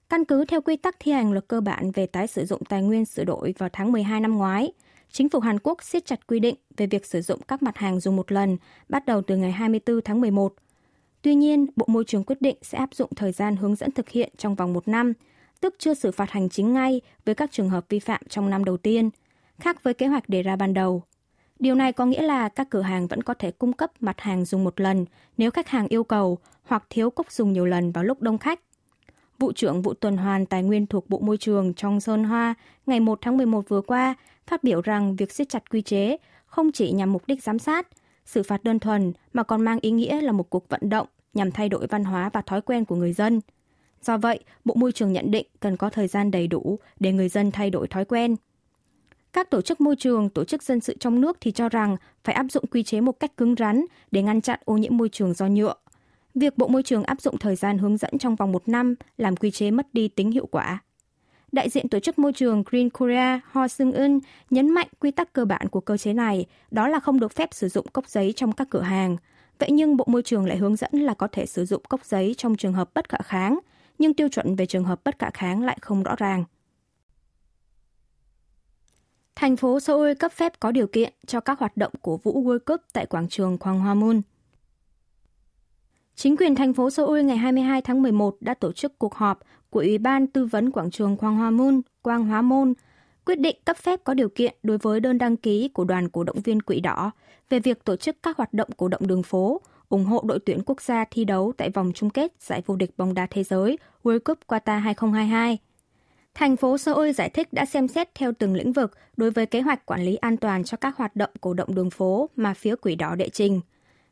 Căn 0.10 0.26
cứ 0.26 0.46
theo 0.46 0.62
quy 0.62 0.76
tắc 0.76 0.96
thi 1.00 1.12
hành 1.12 1.32
luật 1.32 1.48
cơ 1.48 1.62
bản 1.62 1.92
về 1.92 2.06
tái 2.06 2.28
sử 2.28 2.46
dụng 2.46 2.66
tài 2.66 2.82
nguyên 2.82 3.06
sửa 3.06 3.24
đổi 3.24 3.54
vào 3.58 3.70
tháng 3.74 3.92
12 3.92 4.20
năm 4.20 4.38
ngoái, 4.38 4.72
chính 5.12 5.30
phủ 5.30 5.40
Hàn 5.40 5.60
Quốc 5.60 5.84
siết 5.84 6.06
chặt 6.06 6.28
quy 6.28 6.40
định 6.40 6.56
về 6.78 6.88
việc 6.88 7.06
sử 7.06 7.22
dụng 7.22 7.42
các 7.48 7.64
mặt 7.64 7.78
hàng 7.78 8.00
dùng 8.00 8.16
một 8.16 8.32
lần 8.32 8.58
bắt 8.90 9.06
đầu 9.06 9.22
từ 9.22 9.38
ngày 9.38 9.52
24 9.52 10.02
tháng 10.02 10.22
11. 10.22 10.54
Tuy 11.22 11.36
nhiên, 11.36 11.68
Bộ 11.76 11.86
Môi 11.90 12.04
trường 12.04 12.24
quyết 12.24 12.42
định 12.42 12.58
sẽ 12.62 12.78
áp 12.78 12.94
dụng 12.94 13.10
thời 13.16 13.32
gian 13.32 13.56
hướng 13.56 13.76
dẫn 13.76 13.92
thực 13.92 14.10
hiện 14.10 14.32
trong 14.38 14.56
vòng 14.56 14.74
một 14.74 14.88
năm, 14.88 15.14
tức 15.62 15.76
chưa 15.78 15.94
xử 15.94 16.12
phạt 16.12 16.32
hành 16.32 16.50
chính 16.50 16.74
ngay 16.74 17.02
với 17.26 17.36
các 17.36 17.52
trường 17.52 17.70
hợp 17.70 17.86
vi 17.90 18.00
phạm 18.00 18.22
trong 18.30 18.50
năm 18.50 18.66
đầu 18.66 18.78
tiên, 18.78 19.10
khác 19.60 19.84
với 19.84 19.94
kế 19.94 20.08
hoạch 20.08 20.30
đề 20.30 20.44
ra 20.44 20.56
ban 20.56 20.74
đầu. 20.74 21.04
Điều 21.60 21.76
này 21.76 21.94
có 21.94 22.06
nghĩa 22.06 22.22
là 22.22 22.50
các 22.50 22.68
cửa 22.70 22.82
hàng 22.82 23.08
vẫn 23.08 23.24
có 23.24 23.34
thể 23.34 23.52
cung 23.52 23.74
cấp 23.74 23.92
mặt 24.00 24.22
hàng 24.22 24.46
dùng 24.46 24.64
một 24.64 24.80
lần 24.80 25.06
nếu 25.38 25.52
khách 25.52 25.68
hàng 25.68 25.88
yêu 25.88 26.04
cầu 26.04 26.38
hoặc 26.64 26.84
thiếu 26.90 27.10
cốc 27.10 27.32
dùng 27.32 27.54
nhiều 27.54 27.66
lần 27.66 27.92
vào 27.92 28.04
lúc 28.04 28.22
đông 28.22 28.38
khách. 28.38 28.60
Vụ 29.40 29.52
trưởng 29.52 29.82
vụ 29.82 29.94
tuần 29.94 30.18
hoàn 30.18 30.46
tài 30.46 30.64
nguyên 30.64 30.88
thuộc 30.88 31.10
Bộ 31.10 31.20
Môi 31.20 31.38
trường 31.38 31.74
Trong 31.74 32.00
Sơn 32.00 32.24
Hoa 32.24 32.54
ngày 32.86 33.00
1 33.00 33.20
tháng 33.22 33.38
11 33.38 33.70
vừa 33.70 33.82
qua 33.82 34.16
phát 34.48 34.64
biểu 34.64 34.82
rằng 34.82 35.16
việc 35.16 35.32
siết 35.32 35.50
chặt 35.50 35.70
quy 35.70 35.82
chế 35.82 36.18
không 36.46 36.72
chỉ 36.72 36.92
nhằm 36.92 37.14
mục 37.14 37.28
đích 37.28 37.44
giám 37.44 37.60
sát, 37.60 37.88
xử 38.30 38.44
phạt 38.44 38.64
đơn 38.64 38.80
thuần 38.80 39.14
mà 39.34 39.44
còn 39.44 39.62
mang 39.62 39.80
ý 39.82 39.92
nghĩa 39.92 40.22
là 40.22 40.32
một 40.32 40.50
cuộc 40.50 40.70
vận 40.70 40.90
động 40.90 41.08
nhằm 41.34 41.52
thay 41.52 41.70
đổi 41.70 41.88
văn 41.88 42.04
hóa 42.04 42.30
và 42.34 42.42
thói 42.42 42.62
quen 42.62 42.86
của 42.86 42.96
người 42.96 43.14
dân. 43.14 43.42
Do 44.02 44.18
vậy, 44.18 44.40
Bộ 44.66 44.74
Môi 44.76 44.92
trường 44.92 45.14
nhận 45.14 45.32
định 45.32 45.48
cần 45.60 45.78
có 45.78 45.90
thời 45.90 46.08
gian 46.08 46.32
đầy 46.32 46.48
đủ 46.48 46.80
để 47.00 47.12
người 47.12 47.30
dân 47.30 47.52
thay 47.52 47.70
đổi 47.70 47.88
thói 47.88 48.06
quen. 48.06 48.36
Các 49.34 49.50
tổ 49.50 49.62
chức 49.62 49.82
môi 49.82 49.96
trường, 49.96 50.30
tổ 50.30 50.44
chức 50.44 50.64
dân 50.64 50.80
sự 50.80 50.98
trong 51.00 51.22
nước 51.22 51.38
thì 51.42 51.52
cho 51.52 51.70
rằng 51.70 51.98
phải 52.24 52.36
áp 52.36 52.46
dụng 52.50 52.68
quy 52.72 52.84
chế 52.84 53.02
một 53.02 53.20
cách 53.20 53.38
cứng 53.38 53.56
rắn 53.56 53.86
để 54.12 54.22
ngăn 54.22 54.42
chặn 54.42 54.60
ô 54.66 54.78
nhiễm 54.78 54.98
môi 54.98 55.10
trường 55.10 55.34
do 55.34 55.48
nhựa. 55.48 55.74
Việc 56.36 56.58
Bộ 56.58 56.68
Môi 56.68 56.84
trường 56.84 57.04
áp 57.04 57.22
dụng 57.22 57.38
thời 57.38 57.56
gian 57.56 57.78
hướng 57.78 57.98
dẫn 57.98 58.18
trong 58.18 58.36
vòng 58.36 58.52
một 58.52 58.68
năm 58.68 58.96
làm 59.18 59.36
quy 59.36 59.52
chế 59.52 59.72
mất 59.72 59.94
đi 59.94 60.08
tính 60.08 60.32
hiệu 60.32 60.46
quả. 60.46 60.80
Đại 61.52 61.70
diện 61.70 61.90
tổ 61.90 62.00
chức 62.00 62.20
môi 62.20 62.34
trường 62.34 62.64
Green 62.66 62.90
Korea 62.90 63.40
Ho 63.52 63.68
Seung 63.68 63.92
Eun 63.92 64.20
nhấn 64.50 64.70
mạnh 64.70 64.88
quy 65.00 65.12
tắc 65.12 65.34
cơ 65.34 65.46
bản 65.46 65.68
của 65.70 65.80
cơ 65.80 65.98
chế 65.98 66.14
này, 66.14 66.46
đó 66.72 66.88
là 66.88 67.00
không 67.00 67.20
được 67.20 67.32
phép 67.32 67.50
sử 67.54 67.70
dụng 67.70 67.88
cốc 67.94 68.08
giấy 68.08 68.34
trong 68.36 68.52
các 68.52 68.68
cửa 68.70 68.82
hàng. 68.82 69.18
Vậy 69.60 69.72
nhưng 69.72 69.98
Bộ 69.98 70.06
Môi 70.08 70.24
trường 70.24 70.46
lại 70.46 70.58
hướng 70.58 70.76
dẫn 70.76 70.92
là 70.94 71.14
có 71.14 71.28
thể 71.28 71.46
sử 71.46 71.66
dụng 71.66 71.84
cốc 71.90 72.06
giấy 72.06 72.36
trong 72.38 72.56
trường 72.56 72.74
hợp 72.74 72.90
bất 72.94 73.10
khả 73.10 73.18
kháng, 73.24 73.60
nhưng 74.00 74.14
tiêu 74.14 74.28
chuẩn 74.30 74.56
về 74.56 74.66
trường 74.66 74.84
hợp 74.84 75.02
bất 75.04 75.20
khả 75.20 75.30
kháng 75.30 75.64
lại 75.64 75.78
không 75.82 76.04
rõ 76.04 76.16
ràng. 76.16 76.44
Thành 79.36 79.58
phố 79.58 79.80
Seoul 79.80 80.14
cấp 80.14 80.32
phép 80.32 80.54
có 80.60 80.72
điều 80.72 80.88
kiện 80.88 81.14
cho 81.28 81.40
các 81.40 81.60
hoạt 81.60 81.78
động 81.78 81.94
của 82.02 82.18
vũ 82.18 82.44
World 82.44 82.60
Cup 82.60 82.82
tại 82.94 83.06
quảng 83.06 83.30
trường 83.30 83.58
Quang 83.58 83.80
Hoa 83.80 83.94
Moon. 83.94 84.22
Chính 86.16 86.38
quyền 86.38 86.56
thành 86.56 86.74
phố 86.74 86.90
Seoul 86.90 87.22
ngày 87.22 87.38
22 87.38 87.82
tháng 87.82 88.02
11 88.02 88.38
đã 88.40 88.54
tổ 88.54 88.72
chức 88.72 89.00
cuộc 89.00 89.16
họp 89.16 89.40
của 89.70 89.80
Ủy 89.80 89.98
ban 89.98 90.28
tư 90.28 90.46
vấn 90.46 90.72
quảng 90.72 90.92
trường 90.92 91.18
Quang 91.18 91.36
Hoa 91.36 91.52
môn, 91.52 91.82
Quang 92.02 92.26
Hóa 92.26 92.42
Môn, 92.42 92.74
quyết 93.26 93.40
định 93.40 93.58
cấp 93.66 93.78
phép 93.78 94.00
có 94.04 94.14
điều 94.14 94.30
kiện 94.30 94.56
đối 94.64 94.78
với 94.78 95.00
đơn 95.00 95.18
đăng 95.18 95.38
ký 95.38 95.70
của 95.74 95.84
đoàn 95.84 96.10
cổ 96.10 96.24
động 96.24 96.42
viên 96.42 96.62
Quỹ 96.62 96.80
Đỏ 96.80 97.12
về 97.50 97.60
việc 97.60 97.84
tổ 97.84 97.96
chức 97.96 98.18
các 98.24 98.38
hoạt 98.38 98.54
động 98.54 98.70
cổ 98.78 98.88
động 98.88 99.08
đường 99.08 99.24
phố, 99.24 99.62
ủng 99.90 100.06
hộ 100.06 100.24
đội 100.26 100.40
tuyển 100.46 100.62
quốc 100.66 100.82
gia 100.82 101.06
thi 101.12 101.26
đấu 101.26 101.54
tại 101.58 101.70
vòng 101.70 101.92
chung 101.96 102.10
kết 102.10 102.34
giải 102.40 102.62
vô 102.66 102.76
địch 102.76 102.92
bóng 102.98 103.14
đá 103.14 103.28
thế 103.30 103.44
giới 103.44 103.78
World 104.04 104.20
Cup 104.20 104.40
Qatar 104.48 104.80
2022. 104.80 105.58
Thành 106.34 106.56
phố 106.56 106.78
Seoul 106.78 107.12
giải 107.12 107.30
thích 107.30 107.54
đã 107.54 107.66
xem 107.66 107.88
xét 107.88 108.16
theo 108.16 108.32
từng 108.40 108.56
lĩnh 108.56 108.74
vực 108.74 108.98
đối 109.18 109.32
với 109.32 109.46
kế 109.46 109.62
hoạch 109.62 109.86
quản 109.86 110.02
lý 110.02 110.16
an 110.16 110.38
toàn 110.38 110.64
cho 110.64 110.78
các 110.78 110.98
hoạt 110.98 111.16
động 111.16 111.30
cổ 111.42 111.54
động 111.54 111.76
đường 111.76 111.90
phố 111.90 112.30
mà 112.36 112.54
phía 112.54 112.76
Quỹ 112.76 112.96
Đỏ 112.96 113.16
đệ 113.16 113.30
trình. 113.30 113.62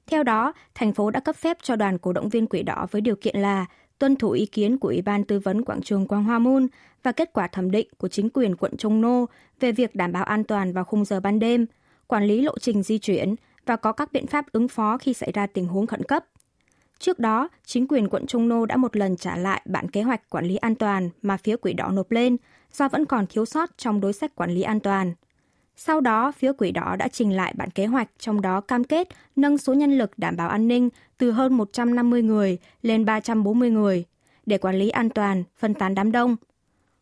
Theo 0.08 0.24
đó, 0.24 0.54
thành 0.76 0.94
phố 0.94 1.12
đã 1.12 1.20
cấp 1.20 1.36
phép 1.36 1.58
cho 1.62 1.76
đoàn 1.76 1.98
cổ 1.98 2.14
động 2.14 2.30
viên 2.30 2.48
Quỹ 2.48 2.64
Đỏ 2.64 2.88
với 2.92 3.02
điều 3.02 3.16
kiện 3.16 3.38
là 3.42 3.66
tuân 4.00 4.16
thủ 4.16 4.32
ý 4.32 4.46
kiến 4.46 4.78
của 4.78 4.88
Ủy 4.88 5.02
ban 5.02 5.24
tư 5.24 5.40
vấn 5.40 5.66
quảng 5.66 5.82
trường 5.82 6.08
Quang 6.08 6.24
Hoa 6.24 6.40
môn 6.40 6.68
và 7.04 7.12
kết 7.12 7.34
quả 7.34 7.48
thẩm 7.48 7.72
định 7.72 7.88
của 7.98 8.08
chính 8.08 8.30
quyền 8.30 8.56
quận 8.56 8.78
Trung 8.78 9.02
Nô 9.02 9.26
về 9.60 9.72
việc 9.72 9.96
đảm 9.96 10.12
bảo 10.12 10.24
an 10.24 10.44
toàn 10.44 10.74
vào 10.74 10.84
khung 10.84 11.06
giờ 11.06 11.20
ban 11.20 11.40
đêm, 11.40 11.66
quản 12.08 12.24
lý 12.24 12.42
lộ 12.42 12.58
trình 12.60 12.84
di 12.84 12.98
chuyển 12.98 13.36
và 13.66 13.76
có 13.76 13.92
các 13.92 14.12
biện 14.12 14.28
pháp 14.28 14.52
ứng 14.52 14.68
phó 14.68 14.98
khi 14.98 15.14
xảy 15.14 15.32
ra 15.34 15.48
tình 15.48 15.68
huống 15.68 15.88
khẩn 15.88 16.04
cấp. 16.04 16.26
Trước 17.00 17.20
đó, 17.20 17.50
chính 17.66 17.88
quyền 17.88 18.10
quận 18.10 18.26
Trung 18.26 18.50
Nô 18.50 18.66
đã 18.66 18.78
một 18.78 18.96
lần 18.96 19.18
trả 19.18 19.36
lại 19.36 19.62
bản 19.66 19.90
kế 19.90 20.02
hoạch 20.02 20.30
quản 20.30 20.46
lý 20.46 20.56
an 20.56 20.76
toàn 20.76 21.10
mà 21.22 21.38
phía 21.38 21.56
quỷ 21.58 21.74
đỏ 21.74 21.88
nộp 21.88 22.12
lên 22.12 22.38
do 22.74 22.90
vẫn 22.90 23.06
còn 23.06 23.28
thiếu 23.28 23.46
sót 23.46 23.78
trong 23.78 24.02
đối 24.02 24.14
sách 24.14 24.36
quản 24.36 24.52
lý 24.52 24.62
an 24.62 24.80
toàn. 24.80 25.14
Sau 25.76 26.02
đó, 26.02 26.32
phía 26.32 26.54
quỷ 26.54 26.72
đỏ 26.72 26.96
đã 26.96 27.08
trình 27.08 27.36
lại 27.36 27.54
bản 27.58 27.70
kế 27.70 27.86
hoạch 27.86 28.10
trong 28.20 28.42
đó 28.42 28.62
cam 28.62 28.84
kết 28.84 29.08
nâng 29.36 29.58
số 29.58 29.74
nhân 29.74 29.98
lực 29.98 30.12
đảm 30.18 30.36
bảo 30.36 30.50
an 30.50 30.68
ninh 30.68 30.90
từ 31.18 31.32
hơn 31.32 31.54
150 31.54 32.22
người 32.22 32.58
lên 32.82 33.06
340 33.06 33.70
người 33.70 34.06
để 34.46 34.58
quản 34.58 34.76
lý 34.76 34.90
an 34.90 35.10
toàn, 35.10 35.44
phân 35.58 35.74
tán 35.74 35.96
đám 35.96 36.12
đông. 36.12 36.36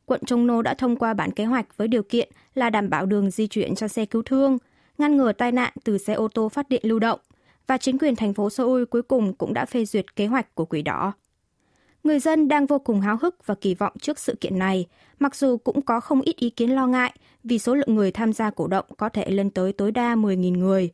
Quận 0.06 0.22
Trung 0.26 0.48
Nô 0.48 0.62
đã 0.62 0.74
thông 0.74 0.96
qua 0.96 1.14
bản 1.14 1.32
kế 1.32 1.46
hoạch 1.46 1.78
với 1.78 1.88
điều 1.88 2.04
kiện 2.04 2.30
là 2.54 2.70
đảm 2.70 2.90
bảo 2.90 3.06
đường 3.06 3.32
di 3.32 3.48
chuyển 3.48 3.76
cho 3.76 3.88
xe 3.88 4.06
cứu 4.06 4.22
thương, 4.22 4.58
ngăn 4.98 5.18
ngừa 5.18 5.32
tai 5.32 5.52
nạn 5.52 5.74
từ 5.84 5.98
xe 5.98 6.14
ô 6.14 6.28
tô 6.28 6.50
phát 6.50 6.70
điện 6.70 6.82
lưu 6.84 7.00
động, 7.00 7.20
và 7.68 7.78
chính 7.78 7.98
quyền 7.98 8.16
thành 8.16 8.34
phố 8.34 8.50
Seoul 8.50 8.84
cuối 8.86 9.02
cùng 9.02 9.34
cũng 9.34 9.54
đã 9.54 9.66
phê 9.66 9.86
duyệt 9.86 10.16
kế 10.16 10.28
hoạch 10.28 10.56
của 10.56 10.66
quỷ 10.66 10.82
đỏ. 10.82 11.14
Người 12.04 12.20
dân 12.20 12.48
đang 12.48 12.66
vô 12.66 12.80
cùng 12.80 13.02
háo 13.02 13.18
hức 13.22 13.46
và 13.46 13.56
kỳ 13.56 13.76
vọng 13.76 13.94
trước 14.02 14.20
sự 14.20 14.36
kiện 14.42 14.60
này, 14.60 14.86
mặc 15.20 15.36
dù 15.36 15.58
cũng 15.58 15.82
có 15.82 16.00
không 16.00 16.22
ít 16.22 16.36
ý 16.36 16.50
kiến 16.50 16.70
lo 16.70 16.88
ngại 16.88 17.14
vì 17.44 17.60
số 17.60 17.76
lượng 17.76 17.96
người 17.96 18.12
tham 18.12 18.34
gia 18.34 18.50
cổ 18.50 18.68
động 18.68 18.86
có 18.98 19.10
thể 19.10 19.30
lên 19.30 19.50
tới 19.50 19.74
tối 19.74 19.92
đa 19.92 20.16
10.000 20.16 20.58
người. 20.58 20.92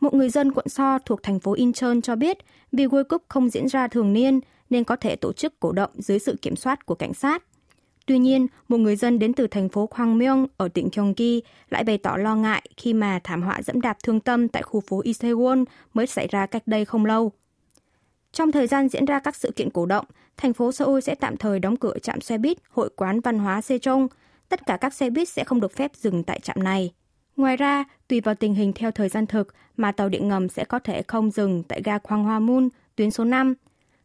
Một 0.00 0.14
người 0.14 0.28
dân 0.28 0.52
quận 0.52 0.68
So 0.68 0.98
thuộc 0.98 1.22
thành 1.22 1.40
phố 1.40 1.52
Incheon 1.52 2.00
cho 2.02 2.16
biết 2.16 2.38
vì 2.72 2.86
World 2.86 3.04
Cup 3.04 3.22
không 3.28 3.48
diễn 3.48 3.66
ra 3.66 3.88
thường 3.88 4.12
niên 4.12 4.40
nên 4.70 4.84
có 4.84 4.96
thể 4.96 5.16
tổ 5.16 5.32
chức 5.32 5.60
cổ 5.60 5.72
động 5.72 5.90
dưới 5.98 6.18
sự 6.18 6.36
kiểm 6.42 6.56
soát 6.56 6.86
của 6.86 6.94
cảnh 6.94 7.14
sát. 7.14 7.42
Tuy 8.06 8.18
nhiên, 8.18 8.46
một 8.68 8.76
người 8.76 8.96
dân 8.96 9.18
đến 9.18 9.32
từ 9.32 9.46
thành 9.46 9.68
phố 9.68 9.88
Kwangmyong 9.90 10.46
ở 10.56 10.68
tỉnh 10.68 10.88
Gyeonggi 10.92 11.42
lại 11.70 11.84
bày 11.84 11.98
tỏ 11.98 12.16
lo 12.16 12.36
ngại 12.36 12.70
khi 12.76 12.92
mà 12.92 13.20
thảm 13.24 13.42
họa 13.42 13.62
dẫm 13.62 13.80
đạp 13.80 13.96
thương 14.02 14.20
tâm 14.20 14.48
tại 14.48 14.62
khu 14.62 14.80
phố 14.80 15.02
Itaewon 15.02 15.64
mới 15.94 16.06
xảy 16.06 16.26
ra 16.26 16.46
cách 16.46 16.62
đây 16.66 16.84
không 16.84 17.06
lâu. 17.06 17.32
Trong 18.32 18.52
thời 18.52 18.66
gian 18.66 18.88
diễn 18.88 19.04
ra 19.04 19.18
các 19.18 19.36
sự 19.36 19.52
kiện 19.56 19.70
cổ 19.70 19.86
động, 19.86 20.04
thành 20.36 20.52
phố 20.52 20.72
Seoul 20.72 21.00
sẽ 21.00 21.14
tạm 21.14 21.36
thời 21.36 21.58
đóng 21.58 21.76
cửa 21.76 21.98
trạm 22.02 22.20
xe 22.20 22.38
buýt 22.38 22.58
Hội 22.70 22.90
quán 22.96 23.20
văn 23.20 23.38
hóa 23.38 23.60
Sejong. 23.60 24.08
Tất 24.48 24.66
cả 24.66 24.76
các 24.76 24.94
xe 24.94 25.10
buýt 25.10 25.28
sẽ 25.28 25.44
không 25.44 25.60
được 25.60 25.72
phép 25.76 25.90
dừng 25.94 26.22
tại 26.22 26.40
trạm 26.40 26.62
này. 26.62 26.92
Ngoài 27.40 27.56
ra, 27.56 27.84
tùy 28.08 28.20
vào 28.20 28.34
tình 28.34 28.54
hình 28.54 28.72
theo 28.72 28.90
thời 28.90 29.08
gian 29.08 29.26
thực 29.26 29.54
mà 29.76 29.92
tàu 29.92 30.08
điện 30.08 30.28
ngầm 30.28 30.48
sẽ 30.48 30.64
có 30.64 30.78
thể 30.78 31.02
không 31.02 31.30
dừng 31.30 31.62
tại 31.62 31.82
ga 31.84 31.98
Quang 31.98 32.24
Hoa 32.24 32.38
Moon, 32.38 32.68
tuyến 32.96 33.10
số 33.10 33.24
5. 33.24 33.54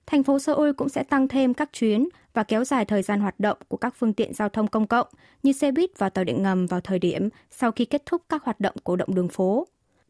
Thành 0.05 0.23
phố 0.23 0.39
Seoul 0.39 0.71
cũng 0.71 0.89
sẽ 0.89 1.03
tăng 1.03 1.27
thêm 1.27 1.53
các 1.53 1.69
chuyến 1.73 2.09
và 2.33 2.43
kéo 2.43 2.63
dài 2.63 2.85
thời 2.85 3.01
gian 3.01 3.19
hoạt 3.19 3.39
động 3.39 3.57
của 3.67 3.77
các 3.77 3.95
phương 3.97 4.13
tiện 4.13 4.33
giao 4.33 4.49
thông 4.49 4.67
công 4.67 4.87
cộng 4.87 5.07
như 5.43 5.51
xe 5.51 5.71
buýt 5.71 5.89
và 5.97 6.09
tàu 6.09 6.23
điện 6.23 6.43
ngầm 6.43 6.65
vào 6.65 6.81
thời 6.81 6.99
điểm 6.99 7.29
sau 7.51 7.71
khi 7.71 7.85
kết 7.85 8.05
thúc 8.05 8.21
các 8.29 8.43
hoạt 8.43 8.59
động 8.59 8.75
cổ 8.83 8.95
động 8.95 9.15
đường 9.15 9.29
phố. 9.29 9.67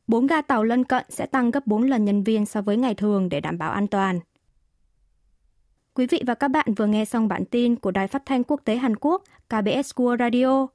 Bốn 0.08 0.28
ga 0.28 0.42
tàu 0.42 0.64
lân 0.64 0.84
cận 0.84 1.06
sẽ 1.10 1.26
tăng 1.26 1.52
gấp 1.52 1.68
4 1.68 1.82
lần 1.84 2.06
nhân 2.06 2.24
viên 2.24 2.46
so 2.46 2.62
với 2.62 2.78
ngày 2.78 2.96
thường 2.96 3.30
để 3.30 3.42
đảm 3.42 3.58
bảo 3.58 3.72
an 3.72 3.88
toàn. 3.88 4.20
Quý 5.94 6.08
vị 6.08 6.24
và 6.28 6.34
các 6.34 6.48
bạn 6.48 6.74
vừa 6.78 6.86
nghe 6.86 7.06
xong 7.06 7.28
bản 7.28 7.46
tin 7.46 7.76
của 7.76 7.92
Đài 7.92 8.08
Phát 8.08 8.26
thanh 8.26 8.44
Quốc 8.44 8.62
tế 8.66 8.76
Hàn 8.76 8.96
Quốc 8.96 9.24
KBS 9.50 9.92
World 9.96 10.18
Radio. 10.20 10.75